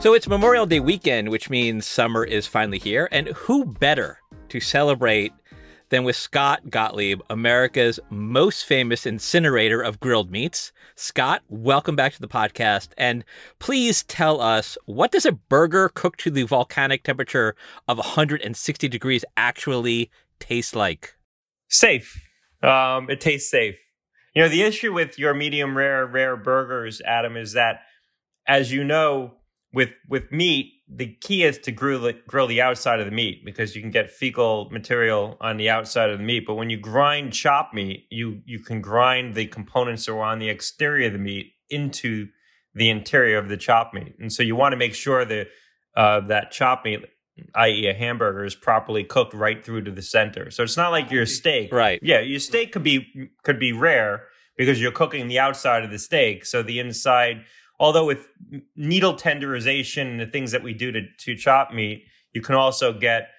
So 0.02 0.16
it's 0.16 0.28
Memorial 0.28 0.66
Day 0.66 0.80
weekend, 0.80 1.30
which 1.30 1.50
means 1.50 1.86
summer 1.86 2.24
is 2.24 2.48
finally 2.48 2.80
here. 2.80 3.08
And 3.12 3.28
who 3.28 3.66
better 3.66 4.18
to 4.50 4.60
celebrate 4.60 5.32
than 5.92 6.06
with 6.06 6.16
Scott 6.16 6.70
Gottlieb, 6.70 7.22
America's 7.30 8.00
most 8.10 8.66
famous 8.66 9.06
incinerator 9.06 9.82
of 9.82 10.00
grilled 10.00 10.32
meats. 10.32 10.72
Scott, 10.96 11.44
welcome 11.50 11.98
back 11.98 12.14
to 12.14 12.22
the 12.22 12.30
podcast. 12.30 12.90
And 12.98 13.26
please 13.60 14.02
tell 14.04 14.42
us 14.42 14.78
what 14.86 15.12
does 15.12 15.26
a 15.26 15.34
burger 15.34 15.90
cooked 15.90 16.22
to 16.22 16.32
the 16.32 16.44
volcanic 16.44 17.04
temperature 17.04 17.56
of 17.90 17.98
160 17.98 18.88
degrees 18.88 19.26
actually 19.36 20.10
taste 20.40 20.76
like? 20.76 21.16
Safe. 21.68 22.26
Um, 22.64 23.10
it 23.10 23.20
tastes 23.20 23.52
safe. 23.52 23.76
You 24.34 24.42
know, 24.42 24.50
the 24.50 24.64
issue 24.64 24.94
with 24.94 25.20
your 25.20 25.34
medium 25.34 25.76
rare, 25.76 26.06
rare 26.06 26.38
burgers, 26.38 27.02
Adam, 27.06 27.36
is 27.36 27.52
that, 27.52 27.82
as 28.48 28.72
you 28.72 28.86
know, 28.86 29.34
with 29.74 29.90
with 30.08 30.32
meat, 30.32 30.72
the 30.94 31.16
key 31.22 31.44
is 31.44 31.58
to 31.60 31.72
grill 31.72 32.02
the, 32.02 32.14
grill 32.28 32.48
the 32.48 32.62
outside 32.62 33.00
of 33.00 33.06
the 33.06 33.12
meat 33.12 33.46
because 33.46 33.76
you 33.76 33.82
can 33.82 33.92
get 33.92 34.12
fecal 34.12 34.70
material 34.72 35.38
on 35.40 35.56
the 35.56 35.70
outside 35.70 36.10
of 36.10 36.18
the 36.18 36.24
meat. 36.24 36.46
But 36.46 36.56
when 36.56 36.70
you 36.70 36.78
grind 36.78 37.32
chop 37.32 37.74
meat, 37.74 38.08
you 38.10 38.42
you 38.46 38.60
can 38.60 38.82
grind 38.82 39.36
the 39.36 39.46
components 39.46 40.06
that 40.06 40.12
are 40.12 40.22
on 40.22 40.40
the 40.40 40.50
exterior 40.50 41.08
of 41.08 41.14
the 41.14 41.20
meat 41.20 41.54
into 41.70 42.28
the 42.76 42.90
interior 42.90 43.38
of 43.38 43.48
the 43.48 43.58
chop 43.58 43.94
meat, 43.94 44.16
and 44.20 44.32
so 44.32 44.44
you 44.44 44.56
want 44.56 44.74
to 44.74 44.78
make 44.78 44.94
sure 44.94 45.24
that 45.24 45.48
uh, 45.96 46.20
that 46.28 46.52
chop 46.52 46.84
meat, 46.84 47.00
i.e., 47.56 47.88
a 47.88 47.94
hamburger, 47.94 48.44
is 48.44 48.56
properly 48.56 49.04
cooked 49.04 49.34
right 49.34 49.64
through 49.64 49.84
to 49.84 49.92
the 49.92 50.02
center. 50.02 50.52
So 50.52 50.64
it's 50.64 50.78
not 50.78 50.92
like 50.92 51.10
your 51.10 51.26
steak, 51.26 51.72
right? 51.72 52.00
Yeah, 52.04 52.20
your 52.20 52.40
steak 52.40 52.74
could 52.74 52.84
be 52.84 53.30
could 53.44 53.60
be 53.60 53.72
rare 53.72 54.24
because 54.58 54.82
you're 54.82 54.92
cooking 54.92 55.30
the 55.30 55.40
outside 55.40 55.86
of 55.86 55.92
the 55.92 56.00
steak, 56.00 56.46
so 56.46 56.62
the 56.62 56.80
inside 56.80 57.46
although 57.82 58.06
with 58.06 58.28
needle 58.76 59.16
tenderization 59.16 60.04
and 60.04 60.20
the 60.20 60.28
things 60.28 60.52
that 60.52 60.62
we 60.62 60.72
do 60.72 60.92
to, 60.92 61.02
to 61.18 61.36
chop 61.36 61.74
meat, 61.74 62.06
you 62.32 62.40
can 62.40 62.56
also 62.56 62.94
get 62.94 63.30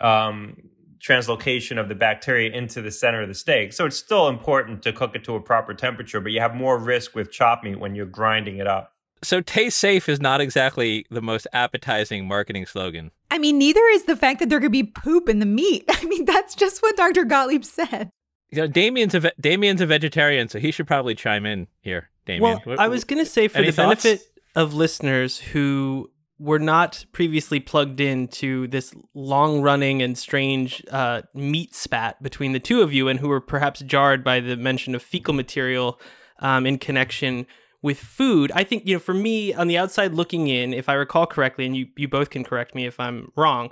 um, 0.00 0.56
translocation 0.98 1.78
of 1.78 1.90
the 1.90 1.94
bacteria 1.94 2.50
into 2.50 2.80
the 2.80 2.90
center 2.90 3.20
of 3.20 3.28
the 3.28 3.34
steak. 3.34 3.74
So 3.74 3.84
it's 3.84 3.96
still 3.96 4.28
important 4.28 4.82
to 4.84 4.92
cook 4.92 5.14
it 5.14 5.22
to 5.24 5.36
a 5.36 5.40
proper 5.40 5.74
temperature, 5.74 6.18
but 6.20 6.32
you 6.32 6.40
have 6.40 6.54
more 6.54 6.78
risk 6.78 7.14
with 7.14 7.30
chop 7.30 7.62
meat 7.62 7.78
when 7.78 7.94
you're 7.94 8.06
grinding 8.06 8.56
it 8.56 8.66
up. 8.66 8.92
So 9.22 9.42
taste 9.42 9.78
safe 9.78 10.08
is 10.08 10.20
not 10.20 10.40
exactly 10.40 11.04
the 11.10 11.22
most 11.22 11.46
appetizing 11.52 12.26
marketing 12.26 12.64
slogan. 12.64 13.10
I 13.30 13.38
mean, 13.38 13.58
neither 13.58 13.84
is 13.92 14.04
the 14.04 14.16
fact 14.16 14.40
that 14.40 14.48
there 14.48 14.60
could 14.60 14.72
be 14.72 14.82
poop 14.82 15.28
in 15.28 15.40
the 15.40 15.46
meat. 15.46 15.84
I 15.90 16.04
mean, 16.06 16.24
that's 16.24 16.54
just 16.54 16.82
what 16.82 16.96
Dr. 16.96 17.24
Gottlieb 17.24 17.64
said. 17.64 18.08
You 18.48 18.62
know, 18.62 18.66
Damien's 18.66 19.14
a 19.14 19.20
ve- 19.20 19.32
Damien's 19.38 19.80
a 19.80 19.86
vegetarian, 19.86 20.48
so 20.48 20.58
he 20.58 20.70
should 20.70 20.86
probably 20.86 21.14
chime 21.14 21.44
in 21.44 21.66
here. 21.80 22.10
Damien. 22.26 22.60
Well, 22.64 22.76
I 22.80 22.88
was 22.88 23.04
going 23.04 23.22
to 23.24 23.30
say 23.30 23.48
for 23.48 23.62
the 23.62 23.72
thoughts? 23.72 24.04
benefit 24.04 24.22
of 24.54 24.74
listeners 24.74 25.38
who 25.38 26.10
were 26.38 26.58
not 26.58 27.04
previously 27.12 27.60
plugged 27.60 28.00
into 28.00 28.66
this 28.68 28.94
long 29.14 29.60
running 29.60 30.02
and 30.02 30.18
strange 30.18 30.84
uh, 30.90 31.22
meat 31.32 31.74
spat 31.74 32.20
between 32.22 32.52
the 32.52 32.60
two 32.60 32.82
of 32.82 32.92
you 32.92 33.08
and 33.08 33.20
who 33.20 33.28
were 33.28 33.40
perhaps 33.40 33.80
jarred 33.80 34.24
by 34.24 34.40
the 34.40 34.56
mention 34.56 34.94
of 34.94 35.02
fecal 35.02 35.34
material 35.34 36.00
um, 36.40 36.66
in 36.66 36.78
connection 36.78 37.46
with 37.82 37.98
food. 37.98 38.50
I 38.54 38.64
think, 38.64 38.86
you 38.86 38.94
know, 38.94 39.00
for 39.00 39.14
me 39.14 39.54
on 39.54 39.68
the 39.68 39.78
outside 39.78 40.14
looking 40.14 40.48
in, 40.48 40.74
if 40.74 40.88
I 40.88 40.94
recall 40.94 41.26
correctly, 41.26 41.66
and 41.66 41.76
you, 41.76 41.86
you 41.96 42.08
both 42.08 42.30
can 42.30 42.42
correct 42.42 42.74
me 42.74 42.86
if 42.86 42.98
I'm 42.98 43.30
wrong, 43.36 43.70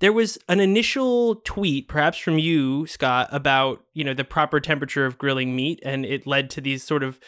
there 0.00 0.12
was 0.12 0.36
an 0.48 0.58
initial 0.58 1.36
tweet, 1.36 1.86
perhaps 1.86 2.18
from 2.18 2.36
you, 2.36 2.88
Scott, 2.88 3.28
about 3.30 3.84
you 3.94 4.02
know 4.02 4.14
the 4.14 4.24
proper 4.24 4.58
temperature 4.58 5.06
of 5.06 5.16
grilling 5.16 5.54
meat, 5.54 5.78
and 5.84 6.04
it 6.04 6.26
led 6.26 6.50
to 6.50 6.60
these 6.60 6.82
sort 6.82 7.04
of 7.04 7.20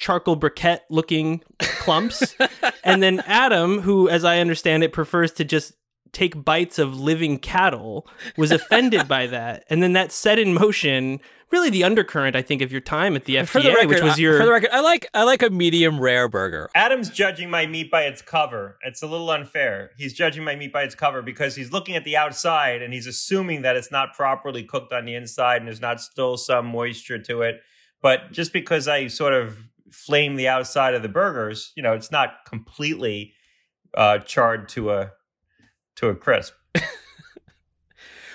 charcoal 0.00 0.36
briquette 0.36 0.80
looking 0.90 1.42
clumps. 1.60 2.34
and 2.84 3.00
then 3.00 3.20
Adam, 3.26 3.82
who, 3.82 4.08
as 4.08 4.24
I 4.24 4.38
understand 4.38 4.82
it, 4.82 4.92
prefers 4.92 5.30
to 5.32 5.44
just 5.44 5.74
take 6.10 6.44
bites 6.44 6.80
of 6.80 6.98
living 6.98 7.38
cattle, 7.38 8.08
was 8.36 8.50
offended 8.50 9.06
by 9.06 9.28
that. 9.28 9.64
And 9.70 9.80
then 9.80 9.92
that 9.92 10.10
set 10.10 10.40
in 10.40 10.54
motion 10.54 11.20
really 11.50 11.70
the 11.70 11.84
undercurrent, 11.84 12.36
I 12.36 12.42
think, 12.42 12.62
of 12.62 12.70
your 12.70 12.80
time 12.80 13.16
at 13.16 13.24
the 13.24 13.36
FDA, 13.36 13.48
for 13.48 13.60
the 13.60 13.70
record, 13.70 13.88
which 13.88 14.02
was 14.02 14.18
your. 14.18 14.36
I, 14.36 14.38
for 14.38 14.46
the 14.46 14.52
record, 14.52 14.70
I 14.72 14.80
like 14.80 15.06
I 15.14 15.24
like 15.24 15.42
a 15.42 15.50
medium 15.50 16.00
rare 16.00 16.28
burger. 16.28 16.70
Adam's 16.74 17.10
judging 17.10 17.50
my 17.50 17.66
meat 17.66 17.90
by 17.90 18.02
its 18.02 18.22
cover. 18.22 18.78
It's 18.84 19.02
a 19.02 19.06
little 19.06 19.30
unfair. 19.30 19.90
He's 19.96 20.12
judging 20.12 20.44
my 20.44 20.56
meat 20.56 20.72
by 20.72 20.82
its 20.82 20.94
cover 20.94 21.22
because 21.22 21.56
he's 21.56 21.72
looking 21.72 21.96
at 21.96 22.04
the 22.04 22.16
outside 22.16 22.82
and 22.82 22.94
he's 22.94 23.06
assuming 23.06 23.62
that 23.62 23.76
it's 23.76 23.90
not 23.90 24.14
properly 24.14 24.62
cooked 24.62 24.92
on 24.92 25.04
the 25.04 25.14
inside 25.14 25.56
and 25.56 25.66
there's 25.66 25.80
not 25.80 26.00
still 26.00 26.36
some 26.36 26.66
moisture 26.66 27.18
to 27.18 27.42
it. 27.42 27.60
But 28.02 28.32
just 28.32 28.52
because 28.52 28.88
I 28.88 29.08
sort 29.08 29.34
of 29.34 29.58
flame 29.90 30.36
the 30.36 30.48
outside 30.48 30.94
of 30.94 31.02
the 31.02 31.08
burgers, 31.08 31.72
you 31.76 31.82
know, 31.82 31.92
it's 31.92 32.10
not 32.10 32.44
completely 32.46 33.34
uh, 33.94 34.18
charred 34.18 34.68
to 34.70 34.90
a 34.92 35.12
to 35.96 36.08
a 36.08 36.14
crisp. 36.14 36.54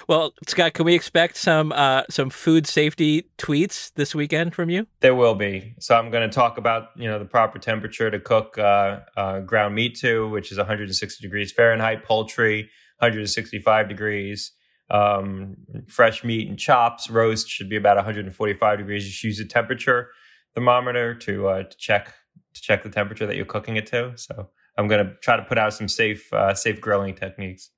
Well, 0.07 0.33
Scott, 0.47 0.73
can 0.73 0.85
we 0.85 0.93
expect 0.93 1.35
some 1.35 1.71
uh, 1.71 2.03
some 2.09 2.29
food 2.29 2.67
safety 2.67 3.25
tweets 3.37 3.91
this 3.95 4.13
weekend 4.13 4.53
from 4.53 4.69
you? 4.69 4.85
There 4.99 5.15
will 5.15 5.35
be. 5.35 5.73
So 5.79 5.95
I'm 5.95 6.11
going 6.11 6.29
to 6.29 6.33
talk 6.33 6.57
about 6.57 6.89
you 6.95 7.07
know 7.07 7.17
the 7.17 7.25
proper 7.25 7.57
temperature 7.57 8.11
to 8.11 8.19
cook 8.19 8.57
uh, 8.57 8.99
uh, 9.17 9.39
ground 9.39 9.73
meat 9.73 9.97
to, 10.01 10.29
which 10.29 10.51
is 10.51 10.57
160 10.57 11.21
degrees 11.21 11.51
Fahrenheit. 11.51 12.03
Poultry 12.03 12.69
165 12.99 13.89
degrees. 13.89 14.51
Um, 14.91 15.55
fresh 15.87 16.23
meat 16.23 16.47
and 16.47 16.59
chops, 16.59 17.09
roast 17.09 17.49
should 17.49 17.69
be 17.69 17.75
about 17.75 17.95
145 17.95 18.77
degrees. 18.77 19.05
Just 19.05 19.23
use 19.23 19.39
a 19.39 19.45
temperature 19.45 20.09
thermometer 20.55 21.13
to 21.13 21.47
uh, 21.47 21.63
to 21.63 21.77
check 21.77 22.13
to 22.53 22.61
check 22.61 22.83
the 22.83 22.89
temperature 22.89 23.27
that 23.27 23.35
you're 23.35 23.45
cooking 23.45 23.75
it 23.75 23.85
to. 23.87 24.13
So 24.15 24.49
I'm 24.77 24.87
going 24.87 25.05
to 25.05 25.13
try 25.15 25.37
to 25.37 25.43
put 25.43 25.57
out 25.57 25.73
some 25.73 25.87
safe 25.87 26.31
uh, 26.33 26.53
safe 26.55 26.81
grilling 26.81 27.13
techniques. 27.13 27.69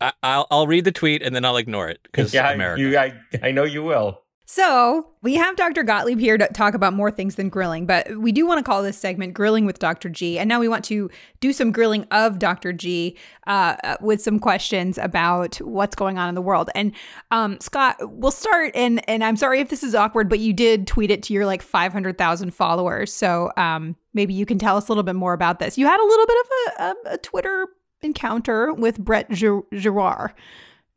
I, 0.00 0.12
will 0.22 0.46
I'll 0.50 0.66
read 0.66 0.84
the 0.84 0.92
tweet 0.92 1.22
and 1.22 1.34
then 1.34 1.44
I'll 1.44 1.56
ignore 1.56 1.88
it 1.88 2.00
because 2.04 2.32
yeah, 2.34 2.52
America. 2.52 2.82
You, 2.82 2.98
I, 2.98 3.14
I 3.42 3.50
know 3.50 3.64
you 3.64 3.82
will. 3.82 4.22
So 4.48 5.08
we 5.22 5.34
have 5.34 5.56
Dr. 5.56 5.82
Gottlieb 5.82 6.20
here 6.20 6.38
to 6.38 6.46
talk 6.46 6.74
about 6.74 6.92
more 6.92 7.10
things 7.10 7.34
than 7.34 7.48
grilling, 7.48 7.84
but 7.84 8.16
we 8.16 8.30
do 8.30 8.46
want 8.46 8.58
to 8.58 8.62
call 8.62 8.80
this 8.80 8.96
segment 8.96 9.34
"Grilling 9.34 9.66
with 9.66 9.80
Dr. 9.80 10.08
G." 10.08 10.38
And 10.38 10.48
now 10.48 10.60
we 10.60 10.68
want 10.68 10.84
to 10.84 11.10
do 11.40 11.52
some 11.52 11.72
grilling 11.72 12.06
of 12.12 12.38
Dr. 12.38 12.72
G 12.72 13.16
uh, 13.48 13.96
with 14.00 14.22
some 14.22 14.38
questions 14.38 14.98
about 14.98 15.56
what's 15.56 15.96
going 15.96 16.16
on 16.16 16.28
in 16.28 16.36
the 16.36 16.42
world. 16.42 16.70
And 16.76 16.92
um, 17.32 17.58
Scott, 17.58 17.96
we'll 18.00 18.30
start. 18.30 18.70
And 18.76 19.06
and 19.10 19.24
I'm 19.24 19.36
sorry 19.36 19.58
if 19.58 19.68
this 19.68 19.82
is 19.82 19.96
awkward, 19.96 20.28
but 20.28 20.38
you 20.38 20.52
did 20.52 20.86
tweet 20.86 21.10
it 21.10 21.24
to 21.24 21.32
your 21.32 21.44
like 21.44 21.60
500,000 21.60 22.54
followers, 22.54 23.12
so 23.12 23.50
um, 23.56 23.96
maybe 24.14 24.32
you 24.32 24.46
can 24.46 24.60
tell 24.60 24.76
us 24.76 24.86
a 24.86 24.92
little 24.92 25.02
bit 25.02 25.16
more 25.16 25.32
about 25.32 25.58
this. 25.58 25.76
You 25.76 25.86
had 25.86 25.98
a 25.98 26.06
little 26.06 26.26
bit 26.26 26.36
of 26.38 26.46
a, 26.46 26.82
a, 26.82 27.14
a 27.14 27.18
Twitter 27.18 27.66
encounter 28.00 28.72
with 28.72 28.96
Brett 28.96 29.28
Giroir, 29.28 30.34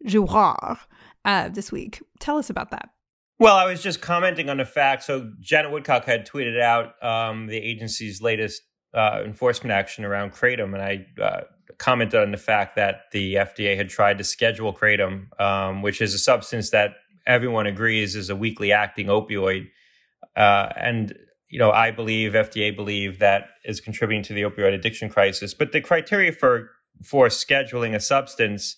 Giroir 0.06 0.78
uh, 1.26 1.50
this 1.50 1.72
week. 1.72 2.04
Tell 2.20 2.38
us 2.38 2.52
about 2.52 2.70
that. 2.70 2.90
Well, 3.40 3.56
I 3.56 3.66
was 3.66 3.82
just 3.82 4.02
commenting 4.02 4.50
on 4.50 4.58
the 4.58 4.66
fact. 4.66 5.04
So 5.04 5.32
Janet 5.40 5.72
Woodcock 5.72 6.04
had 6.04 6.28
tweeted 6.28 6.62
out 6.62 7.02
um, 7.02 7.48
the 7.48 7.56
agency's 7.56 8.22
latest 8.22 8.62
uh, 8.94 9.22
enforcement 9.26 9.72
action 9.72 10.04
around 10.04 10.34
kratom, 10.34 10.74
and 10.74 10.82
I 10.82 11.06
uh, 11.22 11.42
commented 11.78 12.20
on 12.20 12.32
the 12.32 12.38
fact 12.38 12.76
that 12.76 13.04
the 13.14 13.36
FDA 13.36 13.78
had 13.78 13.88
tried 13.88 14.18
to 14.18 14.26
schedule 14.26 14.74
kratom, 14.74 15.40
um, 15.40 15.82
which 15.82 16.02
is 16.02 16.14
a 16.14 16.20
substance 16.20 16.72
that 16.72 16.96
everyone 17.26 17.66
agrees 17.66 18.14
is 18.14 18.30
a 18.30 18.36
weakly 18.36 18.74
acting 18.74 19.08
opioid, 19.08 19.68
uh, 20.36 20.70
and 20.76 21.18
you 21.48 21.60
know 21.60 21.72
I 21.72 21.92
believe 21.92 22.34
FDA 22.34 22.76
believe 22.76 23.20
that 23.20 23.52
is 23.64 23.80
contributing 23.80 24.24
to 24.24 24.34
the 24.34 24.42
opioid 24.42 24.74
addiction 24.74 25.08
crisis. 25.08 25.54
But 25.54 25.72
the 25.72 25.80
criteria 25.80 26.34
for 26.34 26.72
for 27.02 27.28
scheduling 27.28 27.96
a 27.96 28.02
substance 28.02 28.76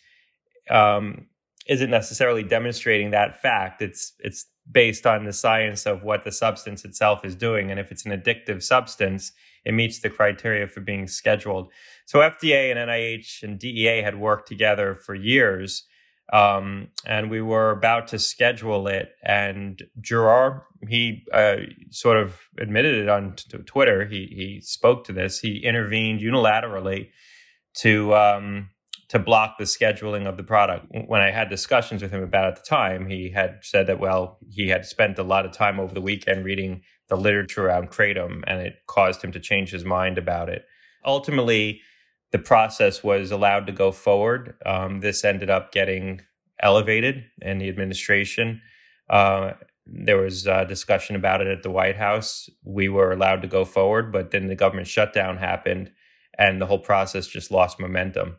um, 0.69 1.25
isn't 1.71 1.89
necessarily 1.89 2.43
demonstrating 2.43 3.11
that 3.11 3.41
fact. 3.41 3.81
It's 3.81 4.13
it's 4.19 4.45
based 4.69 5.07
on 5.07 5.23
the 5.23 5.31
science 5.31 5.85
of 5.85 6.03
what 6.03 6.25
the 6.25 6.31
substance 6.31 6.83
itself 6.83 7.23
is 7.23 7.33
doing, 7.33 7.71
and 7.71 7.79
if 7.79 7.91
it's 7.91 8.05
an 8.05 8.11
addictive 8.11 8.61
substance, 8.61 9.31
it 9.63 9.73
meets 9.73 9.99
the 9.99 10.09
criteria 10.09 10.67
for 10.67 10.81
being 10.81 11.07
scheduled. 11.07 11.71
So 12.05 12.19
FDA 12.19 12.71
and 12.71 12.89
NIH 12.89 13.43
and 13.43 13.57
DEA 13.57 14.01
had 14.01 14.19
worked 14.19 14.49
together 14.49 14.95
for 14.95 15.15
years, 15.15 15.85
um, 16.33 16.89
and 17.05 17.31
we 17.31 17.41
were 17.41 17.71
about 17.71 18.09
to 18.09 18.19
schedule 18.19 18.89
it. 18.89 19.13
And 19.23 19.81
Giroir, 20.01 20.63
he 20.89 21.23
uh, 21.31 21.55
sort 21.89 22.17
of 22.17 22.41
admitted 22.59 22.95
it 22.95 23.07
on 23.07 23.35
t- 23.37 23.57
Twitter. 23.59 24.05
He 24.05 24.25
he 24.35 24.61
spoke 24.61 25.05
to 25.05 25.13
this. 25.13 25.39
He 25.39 25.59
intervened 25.59 26.19
unilaterally 26.19 27.11
to 27.75 28.13
um, 28.13 28.71
to 29.11 29.19
block 29.19 29.57
the 29.57 29.65
scheduling 29.65 30.25
of 30.25 30.37
the 30.37 30.43
product. 30.43 30.85
When 31.05 31.19
I 31.19 31.31
had 31.31 31.49
discussions 31.49 32.01
with 32.01 32.11
him 32.11 32.23
about 32.23 32.45
it 32.45 32.47
at 32.57 32.63
the 32.63 32.69
time, 32.69 33.09
he 33.09 33.29
had 33.29 33.59
said 33.61 33.87
that 33.87 33.99
well, 33.99 34.37
he 34.49 34.69
had 34.69 34.85
spent 34.85 35.19
a 35.19 35.23
lot 35.23 35.45
of 35.45 35.51
time 35.51 35.81
over 35.81 35.93
the 35.93 35.99
weekend 35.99 36.45
reading 36.45 36.81
the 37.09 37.17
literature 37.17 37.67
around 37.67 37.91
kratom, 37.91 38.41
and 38.47 38.61
it 38.61 38.75
caused 38.87 39.21
him 39.21 39.33
to 39.33 39.39
change 39.41 39.69
his 39.69 39.83
mind 39.83 40.17
about 40.17 40.47
it. 40.47 40.63
Ultimately, 41.05 41.81
the 42.31 42.39
process 42.39 43.03
was 43.03 43.31
allowed 43.31 43.67
to 43.67 43.73
go 43.73 43.91
forward. 43.91 44.55
Um, 44.65 45.01
this 45.01 45.25
ended 45.25 45.49
up 45.49 45.73
getting 45.73 46.21
elevated 46.61 47.25
in 47.41 47.57
the 47.57 47.67
administration. 47.67 48.61
Uh, 49.09 49.55
there 49.85 50.19
was 50.19 50.47
a 50.47 50.63
discussion 50.63 51.17
about 51.17 51.41
it 51.41 51.47
at 51.47 51.63
the 51.63 51.71
White 51.71 51.97
House. 51.97 52.49
We 52.63 52.87
were 52.87 53.11
allowed 53.11 53.41
to 53.41 53.49
go 53.49 53.65
forward, 53.65 54.13
but 54.13 54.31
then 54.31 54.47
the 54.47 54.55
government 54.55 54.87
shutdown 54.87 55.35
happened 55.35 55.91
and 56.37 56.61
the 56.61 56.65
whole 56.65 56.79
process 56.79 57.27
just 57.27 57.51
lost 57.51 57.77
momentum. 57.77 58.37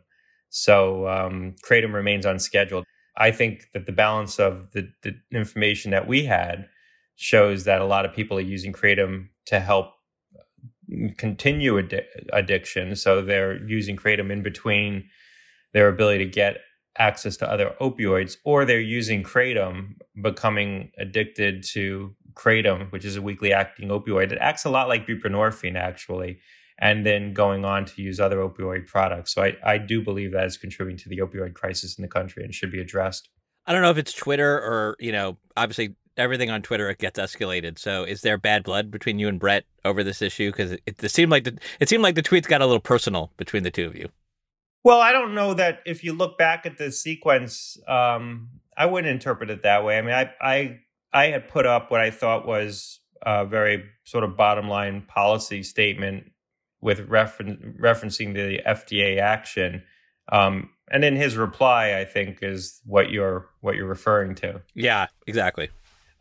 So 0.53 1.07
um, 1.07 1.55
Kratom 1.65 1.93
remains 1.93 2.27
unscheduled. 2.27 2.85
I 3.17 3.31
think 3.31 3.69
that 3.73 3.87
the 3.87 3.91
balance 3.91 4.39
of 4.39 4.71
the, 4.71 4.87
the 5.01 5.15
information 5.31 5.89
that 5.91 6.07
we 6.07 6.25
had 6.25 6.67
shows 7.15 7.63
that 7.63 7.81
a 7.81 7.85
lot 7.85 8.05
of 8.05 8.13
people 8.13 8.37
are 8.37 8.41
using 8.41 8.71
Kratom 8.71 9.29
to 9.47 9.59
help 9.59 9.87
continue 11.17 11.79
ad- 11.79 12.05
addiction. 12.31 12.95
So 12.95 13.23
they're 13.23 13.65
using 13.67 13.97
Kratom 13.97 14.31
in 14.31 14.43
between 14.43 15.05
their 15.73 15.87
ability 15.87 16.23
to 16.25 16.29
get 16.29 16.57
access 16.99 17.35
to 17.37 17.49
other 17.49 17.73
opioids, 17.81 18.37
or 18.45 18.63
they're 18.63 18.79
using 18.79 19.23
Kratom, 19.23 19.95
becoming 20.21 20.91
addicted 20.99 21.63
to 21.73 22.15
Kratom, 22.35 22.91
which 22.91 23.05
is 23.05 23.15
a 23.15 23.23
weakly 23.23 23.51
acting 23.51 23.89
opioid. 23.89 24.31
It 24.31 24.37
acts 24.39 24.65
a 24.65 24.69
lot 24.69 24.87
like 24.87 25.07
buprenorphine, 25.07 25.75
actually 25.75 26.41
and 26.79 27.05
then 27.05 27.33
going 27.33 27.65
on 27.65 27.85
to 27.85 28.01
use 28.01 28.19
other 28.19 28.37
opioid 28.37 28.87
products. 28.87 29.33
So 29.33 29.43
I, 29.43 29.57
I 29.63 29.77
do 29.77 30.01
believe 30.01 30.31
that 30.31 30.45
is 30.45 30.57
contributing 30.57 30.97
to 31.03 31.09
the 31.09 31.19
opioid 31.19 31.53
crisis 31.53 31.97
in 31.97 32.01
the 32.01 32.07
country 32.07 32.43
and 32.43 32.53
should 32.53 32.71
be 32.71 32.81
addressed. 32.81 33.29
I 33.65 33.73
don't 33.73 33.81
know 33.81 33.91
if 33.91 33.97
it's 33.97 34.13
Twitter 34.13 34.57
or, 34.57 34.97
you 34.99 35.11
know, 35.11 35.37
obviously 35.55 35.95
everything 36.17 36.49
on 36.49 36.61
Twitter 36.61 36.89
it 36.89 36.99
gets 36.99 37.19
escalated. 37.19 37.79
So 37.79 38.03
is 38.03 38.21
there 38.21 38.37
bad 38.37 38.63
blood 38.63 38.91
between 38.91 39.19
you 39.19 39.27
and 39.27 39.39
Brett 39.39 39.65
over 39.85 40.03
this 40.03 40.21
issue? 40.21 40.51
Because 40.51 40.73
it, 40.73 40.81
it, 40.85 41.11
seemed 41.11 41.31
like 41.31 41.43
the 41.43 41.57
it 41.79 41.89
seemed 41.89 42.03
like 42.03 42.15
the 42.15 42.23
tweets 42.23 42.47
got 42.47 42.61
a 42.61 42.65
little 42.65 42.81
personal 42.81 43.31
between 43.37 43.63
the 43.63 43.71
two 43.71 43.85
of 43.85 43.95
you. 43.95 44.09
Well, 44.83 44.99
I 44.99 45.13
don't 45.13 45.33
know 45.33 45.53
that 45.53 45.79
if 45.85 46.03
you 46.03 46.13
look 46.13 46.37
back 46.37 46.65
at 46.65 46.77
the 46.77 46.91
sequence, 46.91 47.77
um, 47.87 48.49
I 48.77 48.85
wouldn't 48.85 49.11
interpret 49.11 49.49
it 49.49 49.63
that 49.63 49.85
way. 49.85 49.97
I 49.97 50.01
mean, 50.01 50.13
I 50.13 50.31
I 50.41 50.79
I 51.13 51.25
had 51.27 51.47
put 51.47 51.65
up 51.65 51.89
what 51.89 52.01
I 52.01 52.11
thought 52.11 52.45
was 52.45 52.99
a 53.25 53.45
very 53.45 53.85
sort 54.03 54.25
of 54.25 54.35
bottom 54.35 54.67
line 54.67 55.03
policy 55.07 55.63
statement 55.63 56.32
with 56.83 56.99
refer- 57.09 57.57
referencing 57.81 58.33
the 58.33 58.59
FDA 58.67 59.19
action. 59.19 59.83
Um, 60.31 60.69
and 60.91 61.01
then 61.01 61.15
his 61.15 61.37
reply, 61.37 61.97
I 61.97 62.05
think, 62.05 62.39
is 62.41 62.81
what 62.85 63.09
you're 63.09 63.49
what 63.61 63.75
you're 63.75 63.87
referring 63.87 64.35
to. 64.35 64.61
Yeah, 64.75 65.07
exactly. 65.25 65.69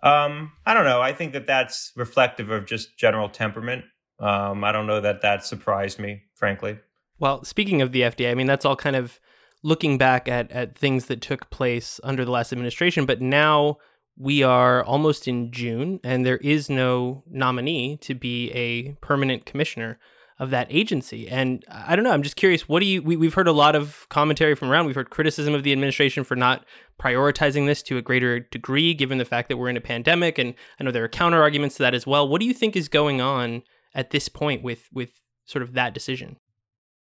Um, 0.03 0.53
I 0.65 0.75
don't 0.75 0.85
know. 0.85 1.01
I 1.01 1.13
think 1.13 1.33
that 1.35 1.47
that's 1.47 1.93
reflective 1.97 2.51
of 2.51 2.67
just 2.67 2.97
general 2.97 3.29
temperament. 3.29 3.85
Um, 4.19 4.65
I 4.65 4.73
don't 4.73 4.87
know 4.87 5.01
that 5.01 5.23
that 5.23 5.45
surprised 5.45 5.99
me, 5.99 6.23
frankly. 6.35 6.79
Well, 7.19 7.45
speaking 7.45 7.83
of 7.83 7.93
the 7.93 8.03
FDA, 8.03 8.31
I 8.31 8.35
mean 8.35 8.47
that's 8.47 8.65
all 8.65 8.77
kind 8.77 8.97
of 8.97 9.21
looking 9.63 9.99
back 9.99 10.29
at 10.29 10.51
at 10.51 10.79
things 10.79 11.07
that 11.07 11.21
took 11.21 11.51
place 11.51 12.01
under 12.03 12.25
the 12.25 12.31
last 12.31 12.53
administration, 12.53 13.05
but 13.05 13.21
now 13.21 13.79
we 14.17 14.43
are 14.43 14.85
almost 14.85 15.27
in 15.27 15.51
June, 15.51 15.99
and 16.05 16.25
there 16.25 16.37
is 16.39 16.69
no 16.69 17.25
nominee 17.29 17.97
to 17.99 18.15
be 18.15 18.51
a 18.53 18.93
permanent 19.01 19.47
commissioner 19.47 19.99
of 20.39 20.51
that 20.51 20.67
agency. 20.71 21.29
And 21.29 21.65
I 21.71 21.95
don't 21.95 22.05
know, 22.05 22.11
I'm 22.11 22.23
just 22.23 22.37
curious, 22.37 22.69
what 22.69 22.81
do 22.81 22.87
you, 22.87 23.03
we, 23.03 23.17
we've 23.17 23.35
heard 23.35 23.49
a 23.49 23.53
lot 23.53 23.75
of 23.75 24.07
commentary 24.09 24.55
from 24.55 24.71
around. 24.71 24.87
We've 24.87 24.95
heard 24.95 25.11
criticism 25.11 25.55
of 25.55 25.63
the 25.63 25.73
administration 25.73 26.25
for 26.25 26.37
not 26.37 26.65
prioritizing 27.01 27.67
this 27.67 27.83
to 27.85 27.99
a 27.99 28.03
greater 28.03 28.41
degree, 28.41 28.95
given 28.95 29.19
the 29.19 29.25
fact 29.25 29.49
that 29.49 29.57
we're 29.57 29.69
in 29.69 29.77
a 29.77 29.81
pandemic. 29.81 30.39
And 30.39 30.55
I 30.79 30.85
know 30.85 30.91
there 30.91 31.05
are 31.05 31.09
counter 31.09 31.43
arguments 31.43 31.77
to 31.77 31.83
that 31.83 31.95
as 31.95 32.07
well. 32.07 32.29
What 32.29 32.41
do 32.41 32.47
you 32.47 32.55
think 32.55 32.77
is 32.77 32.89
going 32.89 33.21
on 33.21 33.63
at 33.95 34.11
this 34.11 34.29
point 34.29 34.63
with, 34.63 34.89
with 34.93 35.21
sort 35.45 35.63
of 35.63 35.75
that 35.75 35.95
decision? 35.95 36.37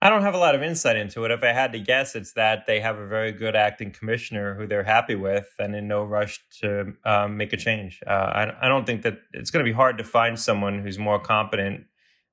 I 0.01 0.11
don't 0.11 0.23
have 0.23 0.35
a 0.35 0.39
lot 0.39 0.55
of 0.55 0.63
insight 0.63 0.95
into 0.95 1.25
it. 1.25 1.33
If 1.33 1.43
I 1.43 1.49
had 1.49 1.73
to 1.73 1.81
guess, 1.81 2.15
it's 2.15 2.33
that 2.35 2.67
they 2.67 2.79
have 2.79 2.99
a 2.99 3.07
very 3.07 3.33
good 3.33 3.57
acting 3.57 3.91
commissioner 3.91 4.55
who 4.55 4.67
they're 4.67 4.85
happy 4.85 5.17
with 5.17 5.49
and 5.59 5.75
in 5.75 5.89
no 5.89 6.05
rush 6.05 6.41
to 6.61 6.93
um, 7.05 7.37
make 7.37 7.53
a 7.53 7.57
change. 7.57 8.01
Uh, 8.07 8.11
I, 8.11 8.67
I, 8.67 8.69
don't 8.69 8.87
think 8.87 9.03
that 9.03 9.19
it's 9.33 9.51
going 9.51 9.65
to 9.65 9.69
be 9.69 9.75
hard 9.75 9.99
to 9.99 10.05
find 10.05 10.39
someone 10.39 10.83
who's 10.83 11.01
more 11.01 11.19
competent 11.19 11.87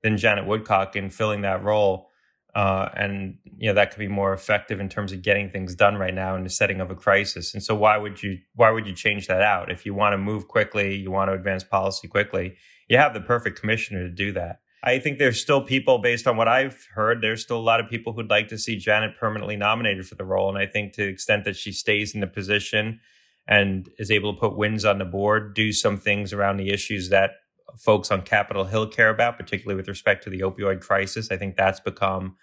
than 0.05 0.17
Janet 0.17 0.45
Woodcock 0.45 0.95
in 0.95 1.09
filling 1.09 1.41
that 1.41 1.63
role. 1.63 2.11
Uh, 2.53 2.87
and 2.95 3.39
you 3.57 3.67
know 3.67 3.73
that 3.73 3.89
could 3.89 3.97
be 3.97 4.07
more 4.07 4.33
effective 4.33 4.79
in 4.79 4.87
terms 4.87 5.11
of 5.11 5.23
getting 5.23 5.49
things 5.49 5.73
done 5.73 5.95
right 5.97 6.13
now 6.13 6.35
in 6.35 6.43
the 6.43 6.49
setting 6.49 6.79
of 6.79 6.91
a 6.91 6.95
crisis. 6.95 7.55
And 7.55 7.61
so, 7.61 7.73
why 7.73 7.97
would 7.97 8.21
you 8.21 8.37
why 8.53 8.69
would 8.69 8.85
you 8.85 8.93
change 8.93 9.25
that 9.27 9.41
out 9.41 9.71
if 9.71 9.83
you 9.83 9.95
want 9.95 10.13
to 10.13 10.17
move 10.17 10.47
quickly, 10.47 10.95
you 10.95 11.09
want 11.09 11.29
to 11.29 11.33
advance 11.33 11.63
policy 11.63 12.07
quickly? 12.07 12.55
You 12.87 12.97
have 12.97 13.15
the 13.15 13.19
perfect 13.19 13.59
commissioner 13.59 14.03
to 14.03 14.09
do 14.09 14.31
that. 14.33 14.59
I 14.83 14.99
think 14.99 15.17
there's 15.17 15.41
still 15.41 15.63
people, 15.63 15.97
based 15.97 16.27
on 16.27 16.37
what 16.37 16.47
I've 16.47 16.87
heard, 16.93 17.21
there's 17.21 17.41
still 17.41 17.57
a 17.57 17.67
lot 17.71 17.79
of 17.79 17.89
people 17.89 18.13
who'd 18.13 18.29
like 18.29 18.47
to 18.49 18.59
see 18.59 18.77
Janet 18.77 19.17
permanently 19.19 19.57
nominated 19.57 20.05
for 20.05 20.13
the 20.13 20.23
role. 20.23 20.47
And 20.47 20.59
I 20.59 20.67
think 20.67 20.93
to 20.93 21.01
the 21.01 21.09
extent 21.09 21.43
that 21.45 21.55
she 21.55 21.71
stays 21.71 22.13
in 22.13 22.21
the 22.21 22.27
position 22.27 22.99
and 23.47 23.89
is 23.97 24.11
able 24.11 24.35
to 24.35 24.39
put 24.39 24.55
wins 24.55 24.85
on 24.85 24.99
the 24.99 25.05
board, 25.05 25.55
do 25.55 25.73
some 25.73 25.97
things 25.97 26.31
around 26.31 26.57
the 26.57 26.69
issues 26.69 27.09
that 27.09 27.31
folks 27.77 28.11
on 28.11 28.21
Capitol 28.21 28.65
Hill 28.65 28.87
care 28.87 29.09
about, 29.09 29.37
particularly 29.37 29.75
with 29.75 29.87
respect 29.87 30.23
to 30.23 30.29
the 30.29 30.41
opioid 30.41 30.81
crisis, 30.81 31.31
I 31.31 31.37
think 31.37 31.55
that's 31.55 31.79
become 31.79 32.35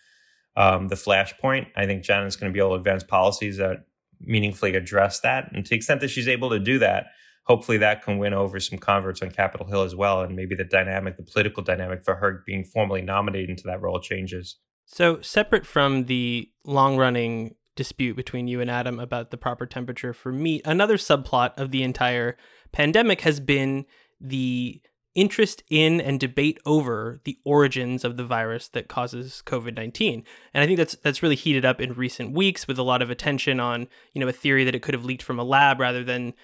um, 0.56 0.88
the 0.88 0.94
flashpoint. 0.94 1.68
I 1.76 1.86
think 1.86 2.02
Janet's 2.02 2.36
going 2.36 2.52
to 2.52 2.54
be 2.54 2.60
able 2.60 2.70
to 2.70 2.76
advance 2.76 3.04
policies 3.04 3.56
that 3.56 3.84
meaningfully 4.20 4.74
address 4.74 5.20
that. 5.20 5.50
And 5.52 5.64
to 5.64 5.70
the 5.70 5.76
extent 5.76 6.00
that 6.00 6.08
she's 6.08 6.28
able 6.28 6.50
to 6.50 6.58
do 6.58 6.78
that, 6.78 7.06
hopefully 7.44 7.78
that 7.78 8.02
can 8.02 8.18
win 8.18 8.34
over 8.34 8.60
some 8.60 8.78
converts 8.78 9.22
on 9.22 9.30
Capitol 9.30 9.66
Hill 9.66 9.82
as 9.82 9.94
well. 9.94 10.22
And 10.22 10.36
maybe 10.36 10.54
the 10.54 10.64
dynamic, 10.64 11.16
the 11.16 11.22
political 11.22 11.62
dynamic 11.62 12.04
for 12.04 12.16
her 12.16 12.42
being 12.46 12.64
formally 12.64 13.02
nominated 13.02 13.50
into 13.50 13.64
that 13.64 13.80
role 13.80 14.00
changes. 14.00 14.56
So, 14.84 15.20
separate 15.20 15.66
from 15.66 16.04
the 16.04 16.50
long 16.64 16.96
running 16.96 17.54
dispute 17.74 18.14
between 18.16 18.48
you 18.48 18.60
and 18.60 18.70
Adam 18.70 19.00
about 19.00 19.30
the 19.30 19.38
proper 19.38 19.64
temperature 19.64 20.12
for 20.12 20.32
meat, 20.32 20.62
another 20.64 20.96
subplot 20.96 21.52
of 21.56 21.70
the 21.70 21.82
entire 21.82 22.36
pandemic 22.72 23.22
has 23.22 23.40
been 23.40 23.86
the 24.20 24.82
interest 25.14 25.62
in 25.68 26.01
and 26.01 26.18
debate 26.18 26.59
over 26.64 27.20
the 27.25 27.38
origins 27.44 28.05
of 28.05 28.16
the 28.16 28.25
virus 28.25 28.68
that 28.68 28.88
causes 28.88 29.42
COVID-19. 29.44 30.25
And 30.55 30.62
I 30.62 30.66
think 30.66 30.79
that's 30.79 30.96
that's 31.03 31.22
really 31.22 31.37
heated 31.37 31.64
up 31.64 31.81
in 31.81 31.92
recent 31.92 32.33
weeks 32.33 32.66
with 32.66 32.79
a 32.79 32.83
lot 32.83 33.03
of 33.03 33.11
attention 33.11 33.61
on, 33.61 33.88
you 34.14 34.20
know, 34.20 34.29
a 34.29 34.33
theory 34.33 34.64
that 34.64 34.75
it 34.75 34.83
could 34.83 34.94
have 34.94 35.05
leaked 35.05 35.22
from 35.22 35.38
a 35.38 35.44
lab 35.44 35.81
rather 35.81 36.03
than 36.03 36.35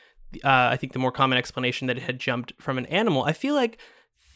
uh, 0.44 0.68
I 0.70 0.76
think 0.76 0.92
the 0.92 0.98
more 0.98 1.12
common 1.12 1.38
explanation 1.38 1.86
that 1.86 1.96
it 1.96 2.02
had 2.02 2.18
jumped 2.18 2.52
from 2.60 2.78
an 2.78 2.86
animal. 2.86 3.24
I 3.24 3.32
feel 3.32 3.54
like 3.54 3.78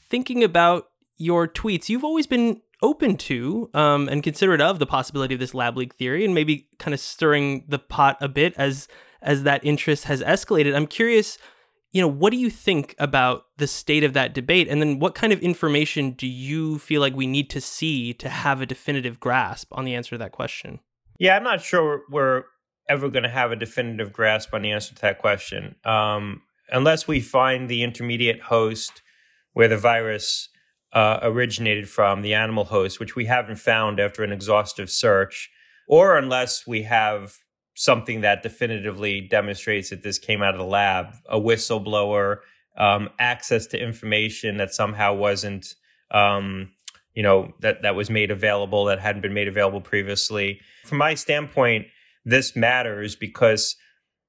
thinking 0.09 0.43
about 0.43 0.89
your 1.19 1.47
tweets, 1.47 1.89
you've 1.89 2.05
always 2.05 2.27
been 2.27 2.63
open 2.83 3.17
to 3.17 3.71
um, 3.75 4.09
and 4.09 4.23
considerate 4.23 4.61
of 4.61 4.79
the 4.79 4.87
possibility 4.87 5.35
of 5.35 5.41
this 5.41 5.55
lab 5.55 5.77
leak 5.77 5.95
theory, 5.95 6.25
and 6.25 6.35
maybe 6.35 6.69
kind 6.79 6.95
of 6.95 7.01
stirring 7.01 7.65
the 7.69 7.79
pot 7.79 8.17
a 8.21 8.29
bit 8.29 8.55
as 8.57 8.89
as 9.21 9.45
that 9.45 9.65
interest 9.65 10.05
has 10.05 10.21
escalated. 10.23 10.75
I'm 10.75 10.89
curious, 10.89 11.39
you 11.93 12.01
know, 12.01 12.09
what 12.09 12.31
do 12.31 12.39
you 12.39 12.49
think 12.49 12.95
about 12.99 13.45
the 13.59 13.67
state 13.67 14.03
of 14.03 14.15
that 14.15 14.33
debate, 14.33 14.67
and 14.69 14.81
then 14.81 14.99
what 14.99 15.15
kind 15.15 15.33
of 15.33 15.41
information 15.41 16.13
do 16.13 16.27
you 16.27 16.79
feel 16.79 17.01
like 17.01 17.15
we 17.15 17.27
need 17.27 17.51
to 17.51 17.61
see 17.61 18.15
to 18.15 18.29
have 18.29 18.61
a 18.61 18.67
definitive 18.67 19.21
grasp 19.21 19.69
on 19.73 19.85
the 19.85 19.95
answer 19.95 20.11
to 20.11 20.19
that 20.19 20.33
question? 20.33 20.81
Yeah, 21.19 21.37
I'm 21.37 21.45
not 21.45 21.61
sure 21.61 22.03
we're 22.11 22.45
ever 22.89 23.09
going 23.11 23.23
to 23.23 23.29
have 23.29 23.53
a 23.53 23.57
definitive 23.57 24.13
grasp 24.13 24.55
on 24.55 24.63
the 24.63 24.73
answer 24.73 24.95
to 24.95 25.03
that 25.03 25.19
question. 25.19 25.77
Um, 25.85 26.43
unless 26.71 27.07
we 27.07 27.21
find 27.21 27.69
the 27.69 27.83
intermediate 27.83 28.41
host 28.41 29.03
where 29.53 29.69
the 29.69 29.77
virus 29.77 30.49
uh, 30.93 31.21
originated 31.23 31.89
from, 31.89 32.23
the 32.23 32.35
animal 32.35 32.65
host, 32.65 32.99
which 33.01 33.15
we 33.15 33.27
haven't 33.27 33.57
found 33.57 34.01
after 34.01 34.25
an 34.25 34.33
exhaustive 34.33 34.91
search, 34.91 35.51
or 35.87 36.17
unless 36.17 36.67
we 36.67 36.83
have 36.83 37.37
something 37.75 38.21
that 38.21 38.43
definitively 38.43 39.21
demonstrates 39.21 39.91
that 39.91 40.03
this 40.03 40.19
came 40.19 40.43
out 40.43 40.55
of 40.55 40.59
the 40.59 40.67
lab, 40.67 41.15
a 41.29 41.39
whistleblower, 41.39 42.39
um, 42.77 43.09
access 43.19 43.67
to 43.67 43.83
information 43.83 44.57
that 44.59 44.75
somehow 44.75 45.15
wasn't, 45.15 45.75
um, 46.11 46.71
you 47.15 47.23
know, 47.23 47.53
that 47.61 47.83
that 47.83 47.95
was 47.95 48.11
made 48.11 48.31
available 48.31 48.87
that 48.87 48.99
hadn't 48.99 49.23
been 49.23 49.35
made 49.35 49.49
available 49.49 49.81
previously. 49.81 50.61
From 50.85 50.99
my 50.99 51.15
standpoint, 51.15 51.87
this 52.25 52.57
matters 52.57 53.17
because 53.17 53.77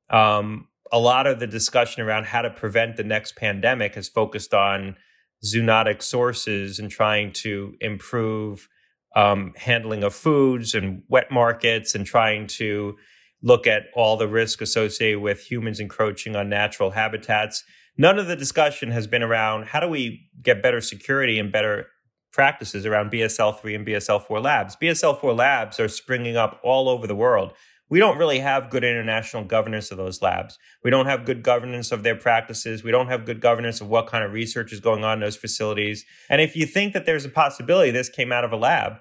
um, 0.10 0.68
a 0.92 1.00
lot 1.00 1.28
of 1.28 1.40
the 1.40 1.48
discussion 1.48 2.04
around 2.04 2.26
how 2.26 2.42
to 2.42 2.50
prevent 2.50 2.98
the 2.98 3.04
next 3.04 3.36
pandemic 3.36 3.96
has 3.96 4.10
focused 4.10 4.54
on 4.54 4.96
zoonotic 5.44 6.02
sources 6.02 6.80
and 6.80 6.90
trying 6.90 7.32
to 7.34 7.76
improve 7.82 8.70
um, 9.16 9.54
handling 9.58 10.04
of 10.04 10.14
foods 10.14 10.74
and 10.74 11.04
wet 11.08 11.32
markets 11.32 11.96
and 11.96 12.06
trying 12.06 12.48
to 12.48 12.96
look 13.44 13.68
at 13.68 13.84
all 13.94 14.18
the 14.18 14.28
risk 14.28 14.62
associated 14.62 15.20
with 15.20 15.52
humans 15.52 15.80
encroaching 15.80 16.36
on 16.36 16.50
natural 16.50 16.92
habitats. 16.92 17.64
None 17.98 18.18
of 18.18 18.26
the 18.26 18.36
discussion 18.36 18.90
has 18.90 19.06
been 19.06 19.22
around 19.22 19.66
how 19.66 19.80
do 19.80 19.88
we 19.88 20.30
get 20.42 20.64
better 20.64 20.82
security 20.82 21.38
and 21.38 21.52
better 21.52 21.88
practices 22.32 22.88
around 22.88 23.12
BSL 23.12 23.60
3 23.60 23.76
and 23.76 23.86
BSL 23.86 24.26
4 24.26 24.40
labs. 24.40 24.76
BSL 24.82 25.20
4 25.20 25.34
labs 25.34 25.80
are 25.80 25.88
springing 25.88 26.36
up 26.36 26.60
all 26.64 26.90
over 26.90 27.06
the 27.06 27.16
world 27.16 27.54
we 27.94 28.00
don't 28.00 28.18
really 28.18 28.40
have 28.40 28.72
good 28.72 28.84
international 28.84 29.44
governance 29.44 29.92
of 29.92 29.98
those 29.98 30.20
labs. 30.20 30.58
We 30.84 30.90
don't 30.90 31.06
have 31.06 31.26
good 31.26 31.44
governance 31.44 31.92
of 31.92 32.02
their 32.02 32.16
practices. 32.16 32.84
We 32.84 32.90
don't 32.90 33.08
have 33.08 33.24
good 33.24 33.40
governance 33.40 33.82
of 33.82 33.88
what 33.88 34.08
kind 34.08 34.24
of 34.24 34.32
research 34.32 34.74
is 34.74 34.80
going 34.80 35.04
on 35.04 35.16
in 35.16 35.20
those 35.20 35.36
facilities. 35.36 36.04
And 36.28 36.42
if 36.42 36.56
you 36.56 36.66
think 36.66 36.94
that 36.94 37.06
there's 37.06 37.24
a 37.24 37.30
possibility 37.30 37.92
this 37.92 38.10
came 38.10 38.32
out 38.32 38.44
of 38.44 38.52
a 38.52 38.56
lab, 38.56 38.94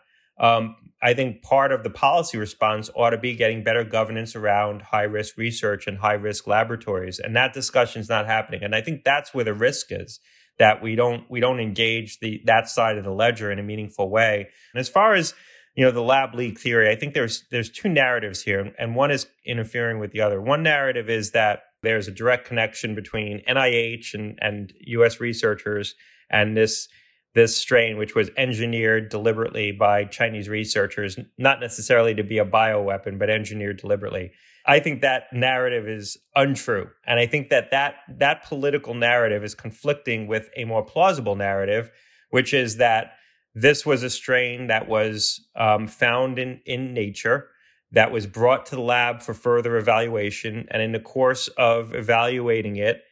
um, 0.42 0.76
I 1.02 1.14
think 1.14 1.42
part 1.42 1.72
of 1.72 1.82
the 1.82 1.90
policy 1.90 2.36
response 2.36 2.90
ought 2.94 3.10
to 3.10 3.18
be 3.18 3.34
getting 3.34 3.64
better 3.64 3.82
governance 3.82 4.36
around 4.36 4.82
high 4.82 5.02
risk 5.02 5.36
research 5.36 5.86
and 5.86 5.98
high 5.98 6.14
risk 6.14 6.46
laboratories. 6.46 7.18
And 7.18 7.34
that 7.34 7.54
discussion 7.54 8.00
is 8.00 8.08
not 8.08 8.26
happening. 8.26 8.62
And 8.62 8.74
I 8.74 8.82
think 8.82 9.02
that's 9.02 9.32
where 9.32 9.44
the 9.44 9.54
risk 9.54 9.86
is 9.90 10.20
that 10.58 10.82
we 10.82 10.94
don't 10.94 11.28
we 11.30 11.40
don't 11.40 11.58
engage 11.58 12.20
the 12.20 12.42
that 12.44 12.68
side 12.68 12.98
of 12.98 13.04
the 13.04 13.10
ledger 13.10 13.50
in 13.50 13.58
a 13.58 13.62
meaningful 13.62 14.10
way. 14.10 14.48
And 14.74 14.80
as 14.80 14.88
far 14.88 15.14
as 15.14 15.34
you 15.74 15.84
know 15.84 15.90
the 15.90 16.02
lab 16.02 16.34
leak 16.34 16.60
theory 16.60 16.90
i 16.90 16.94
think 16.94 17.14
there's 17.14 17.44
there's 17.50 17.70
two 17.70 17.88
narratives 17.88 18.42
here 18.42 18.72
and 18.78 18.94
one 18.94 19.10
is 19.10 19.26
interfering 19.44 19.98
with 19.98 20.12
the 20.12 20.20
other 20.20 20.40
one 20.40 20.62
narrative 20.62 21.08
is 21.08 21.30
that 21.30 21.62
there's 21.82 22.08
a 22.08 22.12
direct 22.12 22.46
connection 22.46 22.94
between 22.94 23.42
nih 23.48 24.14
and 24.14 24.38
and 24.42 24.72
us 24.86 25.20
researchers 25.20 25.94
and 26.30 26.56
this 26.56 26.88
this 27.34 27.56
strain 27.56 27.96
which 27.96 28.14
was 28.14 28.30
engineered 28.36 29.08
deliberately 29.08 29.72
by 29.72 30.04
chinese 30.04 30.48
researchers 30.48 31.18
not 31.38 31.60
necessarily 31.60 32.14
to 32.14 32.22
be 32.22 32.38
a 32.38 32.44
bioweapon 32.44 33.18
but 33.18 33.30
engineered 33.30 33.78
deliberately 33.78 34.32
i 34.66 34.78
think 34.78 35.00
that 35.00 35.24
narrative 35.32 35.88
is 35.88 36.16
untrue 36.36 36.88
and 37.06 37.18
i 37.18 37.26
think 37.26 37.48
that 37.48 37.70
that 37.70 37.96
that 38.08 38.44
political 38.44 38.94
narrative 38.94 39.44
is 39.44 39.54
conflicting 39.54 40.26
with 40.26 40.50
a 40.56 40.64
more 40.64 40.84
plausible 40.84 41.36
narrative 41.36 41.90
which 42.30 42.54
is 42.54 42.76
that 42.78 43.12
this 43.54 43.84
was 43.84 44.02
a 44.02 44.10
strain 44.10 44.68
that 44.68 44.88
was 44.88 45.46
um, 45.56 45.86
found 45.86 46.38
in, 46.38 46.60
in 46.64 46.94
nature, 46.94 47.48
that 47.92 48.10
was 48.10 48.26
brought 48.26 48.64
to 48.66 48.76
the 48.76 48.80
lab 48.80 49.20
for 49.20 49.34
further 49.34 49.76
evaluation. 49.76 50.66
And 50.70 50.82
in 50.82 50.92
the 50.92 51.00
course 51.00 51.48
of 51.58 51.94
evaluating 51.94 52.76
it 52.76 53.02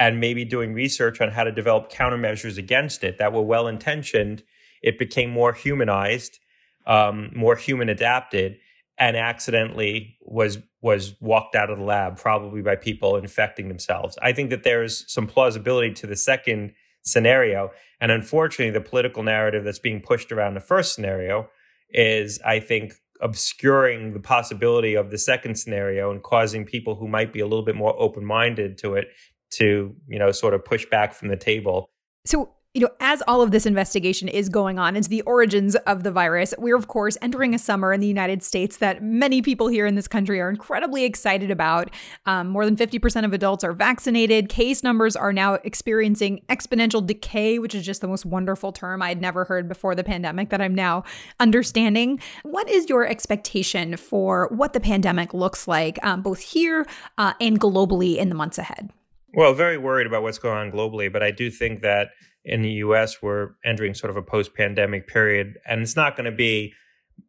and 0.00 0.18
maybe 0.18 0.46
doing 0.46 0.72
research 0.72 1.20
on 1.20 1.30
how 1.30 1.44
to 1.44 1.52
develop 1.52 1.92
countermeasures 1.92 2.56
against 2.56 3.04
it 3.04 3.18
that 3.18 3.34
were 3.34 3.42
well 3.42 3.68
intentioned, 3.68 4.42
it 4.82 4.98
became 4.98 5.30
more 5.30 5.52
humanized, 5.52 6.40
um, 6.86 7.30
more 7.36 7.54
human 7.54 7.90
adapted, 7.90 8.56
and 8.98 9.16
accidentally 9.16 10.16
was 10.22 10.58
was 10.82 11.14
walked 11.20 11.54
out 11.54 11.68
of 11.68 11.78
the 11.78 11.84
lab, 11.84 12.16
probably 12.16 12.62
by 12.62 12.74
people 12.74 13.16
infecting 13.16 13.68
themselves. 13.68 14.16
I 14.22 14.32
think 14.32 14.48
that 14.48 14.62
there's 14.62 15.04
some 15.12 15.26
plausibility 15.26 15.92
to 15.92 16.06
the 16.06 16.16
second 16.16 16.72
scenario. 17.02 17.70
And 18.00 18.10
unfortunately, 18.10 18.72
the 18.72 18.80
political 18.80 19.22
narrative 19.22 19.64
that's 19.64 19.78
being 19.78 20.00
pushed 20.00 20.32
around 20.32 20.54
the 20.54 20.60
first 20.60 20.94
scenario 20.94 21.50
is, 21.90 22.40
I 22.46 22.60
think, 22.60 22.94
obscuring 23.20 24.14
the 24.14 24.20
possibility 24.20 24.94
of 24.94 25.10
the 25.10 25.18
second 25.18 25.56
scenario 25.56 26.10
and 26.10 26.22
causing 26.22 26.64
people 26.64 26.94
who 26.94 27.06
might 27.06 27.32
be 27.32 27.40
a 27.40 27.46
little 27.46 27.64
bit 27.64 27.76
more 27.76 27.94
open 28.00 28.24
minded 28.24 28.78
to 28.78 28.94
it 28.94 29.08
to, 29.50 29.94
you 30.08 30.18
know, 30.18 30.30
sort 30.30 30.54
of 30.54 30.64
push 30.64 30.86
back 30.86 31.12
from 31.12 31.28
the 31.28 31.36
table. 31.36 31.90
So 32.24 32.50
you 32.72 32.82
know, 32.82 32.90
as 33.00 33.20
all 33.26 33.42
of 33.42 33.50
this 33.50 33.66
investigation 33.66 34.28
is 34.28 34.48
going 34.48 34.78
on 34.78 34.94
into 34.94 35.08
the 35.08 35.22
origins 35.22 35.74
of 35.74 36.04
the 36.04 36.12
virus, 36.12 36.54
we're 36.56 36.76
of 36.76 36.86
course 36.86 37.18
entering 37.20 37.52
a 37.52 37.58
summer 37.58 37.92
in 37.92 37.98
the 37.98 38.06
United 38.06 38.44
States 38.44 38.76
that 38.76 39.02
many 39.02 39.42
people 39.42 39.66
here 39.66 39.86
in 39.86 39.96
this 39.96 40.06
country 40.06 40.40
are 40.40 40.48
incredibly 40.48 41.04
excited 41.04 41.50
about. 41.50 41.90
Um, 42.26 42.46
more 42.46 42.64
than 42.64 42.76
50% 42.76 43.24
of 43.24 43.32
adults 43.32 43.64
are 43.64 43.72
vaccinated. 43.72 44.48
Case 44.48 44.84
numbers 44.84 45.16
are 45.16 45.32
now 45.32 45.54
experiencing 45.64 46.42
exponential 46.48 47.04
decay, 47.04 47.58
which 47.58 47.74
is 47.74 47.84
just 47.84 48.02
the 48.02 48.08
most 48.08 48.24
wonderful 48.24 48.70
term 48.70 49.02
I 49.02 49.08
had 49.08 49.20
never 49.20 49.44
heard 49.44 49.68
before 49.68 49.96
the 49.96 50.04
pandemic 50.04 50.50
that 50.50 50.60
I'm 50.60 50.74
now 50.74 51.02
understanding. 51.40 52.20
What 52.44 52.70
is 52.70 52.88
your 52.88 53.04
expectation 53.04 53.96
for 53.96 54.46
what 54.52 54.74
the 54.74 54.80
pandemic 54.80 55.34
looks 55.34 55.66
like, 55.66 55.98
um, 56.04 56.22
both 56.22 56.38
here 56.38 56.86
uh, 57.18 57.32
and 57.40 57.58
globally 57.58 58.16
in 58.16 58.28
the 58.28 58.36
months 58.36 58.58
ahead? 58.58 58.90
Well, 59.32 59.54
very 59.54 59.78
worried 59.78 60.06
about 60.06 60.22
what's 60.22 60.38
going 60.38 60.56
on 60.56 60.72
globally, 60.72 61.12
but 61.12 61.22
I 61.22 61.30
do 61.30 61.50
think 61.50 61.82
that 61.82 62.08
in 62.44 62.62
the 62.62 62.70
US, 62.84 63.22
we're 63.22 63.50
entering 63.64 63.94
sort 63.94 64.10
of 64.10 64.16
a 64.16 64.22
post 64.22 64.54
pandemic 64.54 65.06
period, 65.06 65.58
and 65.66 65.82
it's 65.82 65.96
not 65.96 66.16
going 66.16 66.30
to 66.30 66.36
be 66.36 66.72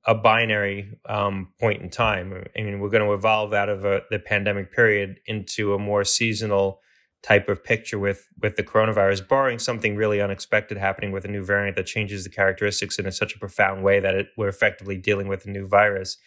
a 0.05 0.15
binary 0.15 0.97
um, 1.07 1.49
point 1.59 1.81
in 1.81 1.89
time. 1.89 2.45
I 2.57 2.61
mean, 2.61 2.79
we're 2.79 2.89
going 2.89 3.05
to 3.05 3.13
evolve 3.13 3.53
out 3.53 3.69
of 3.69 3.85
a, 3.85 4.01
the 4.09 4.19
pandemic 4.19 4.71
period 4.71 5.19
into 5.25 5.73
a 5.73 5.79
more 5.79 6.03
seasonal 6.03 6.79
type 7.21 7.49
of 7.49 7.63
picture 7.63 7.99
with 7.99 8.27
with 8.41 8.55
the 8.55 8.63
coronavirus, 8.63 9.27
barring 9.27 9.59
something 9.59 9.95
really 9.95 10.19
unexpected 10.21 10.77
happening 10.77 11.11
with 11.11 11.23
a 11.23 11.27
new 11.27 11.43
variant 11.43 11.75
that 11.75 11.85
changes 11.85 12.23
the 12.23 12.31
characteristics 12.31 12.97
in 12.97 13.05
a, 13.05 13.11
such 13.11 13.35
a 13.35 13.39
profound 13.39 13.83
way 13.83 13.99
that 13.99 14.15
it, 14.15 14.27
we're 14.37 14.47
effectively 14.47 14.97
dealing 14.97 15.27
with 15.27 15.45
a 15.45 15.49
new 15.49 15.67
virus. 15.67 16.17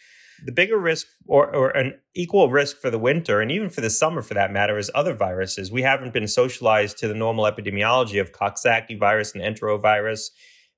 The 0.44 0.52
bigger 0.52 0.78
risk, 0.78 1.06
or, 1.26 1.54
or 1.54 1.70
an 1.70 1.98
equal 2.14 2.50
risk 2.50 2.78
for 2.80 2.90
the 2.90 2.98
winter, 2.98 3.40
and 3.40 3.50
even 3.52 3.70
for 3.70 3.80
the 3.80 3.90
summer 3.90 4.22
for 4.22 4.34
that 4.34 4.52
matter, 4.52 4.78
is 4.78 4.90
other 4.94 5.14
viruses. 5.14 5.70
We 5.70 5.82
haven't 5.82 6.12
been 6.12 6.28
socialized 6.28 6.98
to 6.98 7.08
the 7.08 7.14
normal 7.14 7.44
epidemiology 7.44 8.20
of 8.20 8.32
Coxsackie 8.32 8.98
virus 8.98 9.34
and 9.34 9.42
enterovirus 9.42 10.30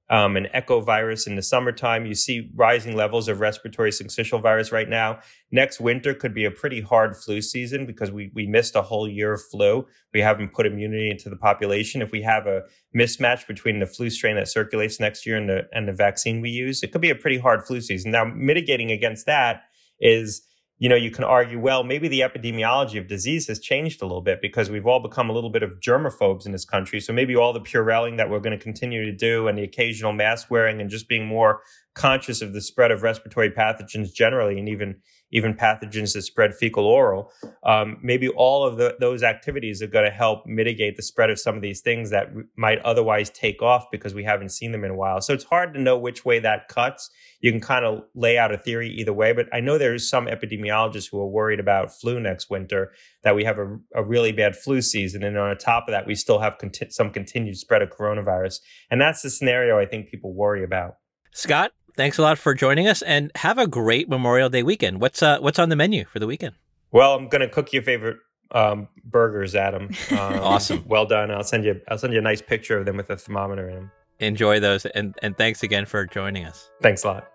um, 0.08 0.36
an 0.36 0.46
echo 0.52 0.80
virus 0.80 1.26
in 1.26 1.34
the 1.34 1.42
summertime. 1.42 2.06
You 2.06 2.14
see 2.14 2.50
rising 2.54 2.94
levels 2.94 3.28
of 3.28 3.40
respiratory 3.40 3.90
syncytial 3.90 4.40
virus 4.40 4.70
right 4.70 4.88
now. 4.88 5.18
Next 5.50 5.80
winter 5.80 6.14
could 6.14 6.32
be 6.32 6.44
a 6.44 6.50
pretty 6.50 6.80
hard 6.80 7.16
flu 7.16 7.42
season 7.42 7.86
because 7.86 8.10
we, 8.10 8.30
we 8.34 8.46
missed 8.46 8.76
a 8.76 8.82
whole 8.82 9.08
year 9.08 9.32
of 9.32 9.42
flu. 9.42 9.86
We 10.14 10.20
haven't 10.20 10.52
put 10.52 10.66
immunity 10.66 11.10
into 11.10 11.28
the 11.28 11.36
population. 11.36 12.02
If 12.02 12.12
we 12.12 12.22
have 12.22 12.46
a 12.46 12.62
mismatch 12.96 13.46
between 13.46 13.80
the 13.80 13.86
flu 13.86 14.10
strain 14.10 14.36
that 14.36 14.48
circulates 14.48 15.00
next 15.00 15.26
year 15.26 15.36
and 15.36 15.48
the, 15.48 15.62
and 15.72 15.88
the 15.88 15.92
vaccine 15.92 16.40
we 16.40 16.50
use, 16.50 16.82
it 16.82 16.92
could 16.92 17.00
be 17.00 17.10
a 17.10 17.16
pretty 17.16 17.38
hard 17.38 17.64
flu 17.64 17.80
season. 17.80 18.12
Now, 18.12 18.24
mitigating 18.24 18.92
against 18.92 19.26
that 19.26 19.62
is 20.00 20.42
you 20.78 20.90
know, 20.90 20.96
you 20.96 21.10
can 21.10 21.24
argue, 21.24 21.58
well, 21.58 21.82
maybe 21.84 22.06
the 22.06 22.20
epidemiology 22.20 22.98
of 22.98 23.08
disease 23.08 23.46
has 23.48 23.58
changed 23.58 24.02
a 24.02 24.04
little 24.04 24.20
bit 24.20 24.42
because 24.42 24.68
we've 24.68 24.86
all 24.86 25.00
become 25.00 25.30
a 25.30 25.32
little 25.32 25.48
bit 25.48 25.62
of 25.62 25.80
germaphobes 25.80 26.44
in 26.44 26.52
this 26.52 26.66
country. 26.66 27.00
So 27.00 27.14
maybe 27.14 27.34
all 27.34 27.54
the 27.54 27.60
purelling 27.60 28.16
that 28.16 28.28
we're 28.28 28.40
going 28.40 28.56
to 28.56 28.62
continue 28.62 29.06
to 29.06 29.12
do 29.12 29.48
and 29.48 29.56
the 29.56 29.62
occasional 29.62 30.12
mask 30.12 30.50
wearing 30.50 30.80
and 30.80 30.90
just 30.90 31.08
being 31.08 31.26
more 31.26 31.62
conscious 31.94 32.42
of 32.42 32.52
the 32.52 32.60
spread 32.60 32.90
of 32.90 33.02
respiratory 33.02 33.50
pathogens 33.50 34.12
generally 34.12 34.58
and 34.58 34.68
even 34.68 34.96
even 35.32 35.54
pathogens 35.54 36.12
that 36.14 36.22
spread 36.22 36.54
fecal 36.54 36.86
oral. 36.86 37.32
Um, 37.64 37.98
maybe 38.02 38.28
all 38.28 38.64
of 38.64 38.76
the, 38.76 38.96
those 39.00 39.22
activities 39.22 39.82
are 39.82 39.86
going 39.88 40.04
to 40.04 40.10
help 40.10 40.46
mitigate 40.46 40.96
the 40.96 41.02
spread 41.02 41.30
of 41.30 41.40
some 41.40 41.56
of 41.56 41.62
these 41.62 41.80
things 41.80 42.10
that 42.10 42.28
r- 42.34 42.44
might 42.56 42.78
otherwise 42.80 43.30
take 43.30 43.60
off 43.60 43.86
because 43.90 44.14
we 44.14 44.24
haven't 44.24 44.50
seen 44.50 44.72
them 44.72 44.84
in 44.84 44.90
a 44.90 44.96
while. 44.96 45.20
So 45.20 45.34
it's 45.34 45.44
hard 45.44 45.74
to 45.74 45.80
know 45.80 45.98
which 45.98 46.24
way 46.24 46.38
that 46.38 46.68
cuts. 46.68 47.10
You 47.40 47.50
can 47.50 47.60
kind 47.60 47.84
of 47.84 48.02
lay 48.14 48.38
out 48.38 48.52
a 48.52 48.58
theory 48.58 48.90
either 48.90 49.12
way, 49.12 49.32
but 49.32 49.46
I 49.52 49.60
know 49.60 49.78
there's 49.78 50.08
some 50.08 50.26
epidemiologists 50.26 51.10
who 51.10 51.20
are 51.20 51.28
worried 51.28 51.60
about 51.60 51.92
flu 51.92 52.20
next 52.20 52.48
winter, 52.48 52.92
that 53.22 53.34
we 53.34 53.44
have 53.44 53.58
a, 53.58 53.78
a 53.94 54.04
really 54.04 54.32
bad 54.32 54.56
flu 54.56 54.80
season. 54.80 55.22
And 55.22 55.36
on 55.36 55.56
top 55.58 55.88
of 55.88 55.92
that, 55.92 56.06
we 56.06 56.14
still 56.14 56.38
have 56.38 56.58
conti- 56.58 56.90
some 56.90 57.10
continued 57.10 57.56
spread 57.56 57.82
of 57.82 57.90
coronavirus. 57.90 58.60
And 58.90 59.00
that's 59.00 59.22
the 59.22 59.30
scenario 59.30 59.78
I 59.78 59.86
think 59.86 60.08
people 60.08 60.34
worry 60.34 60.62
about. 60.64 60.96
Scott, 61.32 61.72
thanks 61.96 62.18
a 62.18 62.22
lot 62.22 62.38
for 62.38 62.54
joining 62.54 62.86
us, 62.86 63.02
and 63.02 63.30
have 63.36 63.58
a 63.58 63.66
great 63.66 64.08
Memorial 64.08 64.48
Day 64.48 64.62
weekend. 64.62 65.00
What's 65.00 65.22
uh, 65.22 65.38
what's 65.40 65.58
on 65.58 65.68
the 65.68 65.76
menu 65.76 66.04
for 66.04 66.18
the 66.18 66.26
weekend? 66.26 66.54
Well, 66.92 67.14
I'm 67.14 67.28
going 67.28 67.40
to 67.40 67.48
cook 67.48 67.72
your 67.72 67.82
favorite 67.82 68.18
um, 68.52 68.88
burgers, 69.04 69.54
Adam. 69.54 69.90
Um, 70.12 70.38
Awesome. 70.40 70.84
Well 70.86 71.06
done. 71.06 71.30
I'll 71.30 71.44
send 71.44 71.64
you. 71.64 71.80
I'll 71.88 71.98
send 71.98 72.12
you 72.12 72.18
a 72.20 72.22
nice 72.22 72.40
picture 72.40 72.78
of 72.78 72.86
them 72.86 72.96
with 72.96 73.10
a 73.10 73.16
thermometer 73.16 73.68
in 73.68 73.74
them. 73.74 73.90
Enjoy 74.20 74.60
those, 74.60 74.86
and 74.86 75.14
and 75.22 75.36
thanks 75.36 75.62
again 75.62 75.84
for 75.86 76.06
joining 76.06 76.44
us. 76.44 76.70
Thanks 76.80 77.04
a 77.04 77.08
lot. 77.08 77.28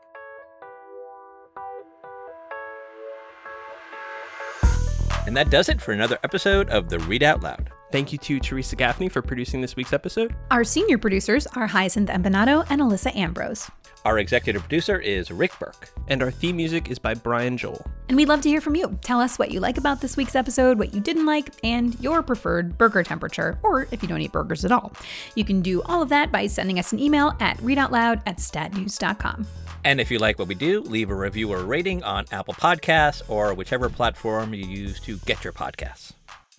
And 5.28 5.38
that 5.38 5.52
does 5.52 5.69
it 5.69 5.80
for 5.80 5.91
another 5.91 6.17
episode 6.24 6.69
of 6.69 6.89
the 6.89 6.97
Readout 6.97 7.43
Loud. 7.43 7.69
Thank 7.91 8.13
you 8.13 8.17
to 8.19 8.39
Theresa 8.39 8.75
Gaffney 8.75 9.10
for 9.10 9.21
producing 9.21 9.60
this 9.60 9.75
week's 9.75 9.91
episode. 9.91 10.34
Our 10.49 10.63
senior 10.63 10.97
producers 10.97 11.45
are 11.47 11.67
Hyacinth 11.67 12.10
Empinado 12.10 12.65
and 12.69 12.80
Alissa 12.80 13.13
Ambrose. 13.15 13.69
Our 14.06 14.17
executive 14.17 14.62
producer 14.62 14.97
is 14.97 15.30
Rick 15.30 15.51
Berke. 15.60 15.89
And 16.08 16.23
our 16.23 16.32
theme 16.32 16.56
music 16.56 16.89
is 16.89 16.97
by 16.97 17.13
Brian 17.13 17.58
Joel. 17.58 17.86
And 18.08 18.17
we'd 18.17 18.30
love 18.30 18.41
to 18.41 18.49
hear 18.49 18.62
from 18.62 18.75
you. 18.75 18.97
Tell 19.01 19.19
us 19.19 19.38
what 19.38 19.51
you 19.51 19.60
like 19.60 19.77
about 19.77 20.01
this 20.01 20.15
week's 20.15 20.36
episode, 20.36 20.80
what 20.80 20.93
you 20.93 21.01
didn't 21.01 21.25
like, 21.25 21.49
and 21.63 21.99
your 21.99 22.23
preferred 22.23 22.77
burger 22.77 23.04
temperature, 23.04 23.60
or 23.62 23.88
if 23.91 24.01
you 24.01 24.08
don't 24.08 24.21
eat 24.21 24.32
burgers 24.32 24.65
at 24.65 24.71
all. 24.71 24.93
You 25.36 25.43
can 25.43 25.62
do 25.62 25.82
all 25.84 26.01
of 26.01 26.10
that 26.10 26.32
by 26.32 26.47
sending 26.47 26.80
us 26.80 26.93
an 26.93 26.99
email 26.99 27.36
at 27.39 27.58
readoutloud 27.58 28.21
at 28.25 28.38
statnews.com. 28.38 29.45
And 29.84 29.99
if 29.99 30.10
you 30.10 30.19
like 30.19 30.39
what 30.39 30.47
we 30.47 30.56
do, 30.56 30.82
leave 30.82 31.10
a 31.10 31.15
review 31.15 31.51
or 31.51 31.63
rating 31.63 32.04
on 32.04 32.25
Apple 32.32 32.54
Podcasts 32.54 33.21
or 33.27 33.54
whichever 33.54 33.89
platform 33.89 34.54
you 34.54 34.65
use 34.65 34.99
to 35.01 35.17
get 35.19 35.43
your 35.43 35.54
podcasts. 35.54 36.13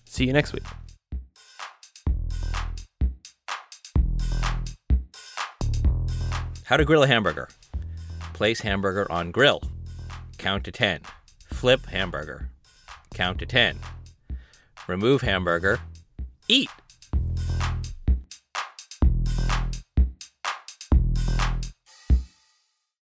See 0.05 0.25
you 0.25 0.33
next 0.33 0.53
week. 0.53 0.63
How 6.65 6.77
to 6.77 6.85
grill 6.85 7.03
a 7.03 7.07
hamburger. 7.07 7.49
Place 8.33 8.61
hamburger 8.61 9.11
on 9.11 9.31
grill. 9.31 9.61
Count 10.37 10.63
to 10.63 10.71
10. 10.71 11.01
Flip 11.51 11.85
hamburger. 11.87 12.49
Count 13.13 13.39
to 13.39 13.45
10. 13.45 13.79
Remove 14.87 15.21
hamburger. 15.21 15.79
Eat 16.47 16.69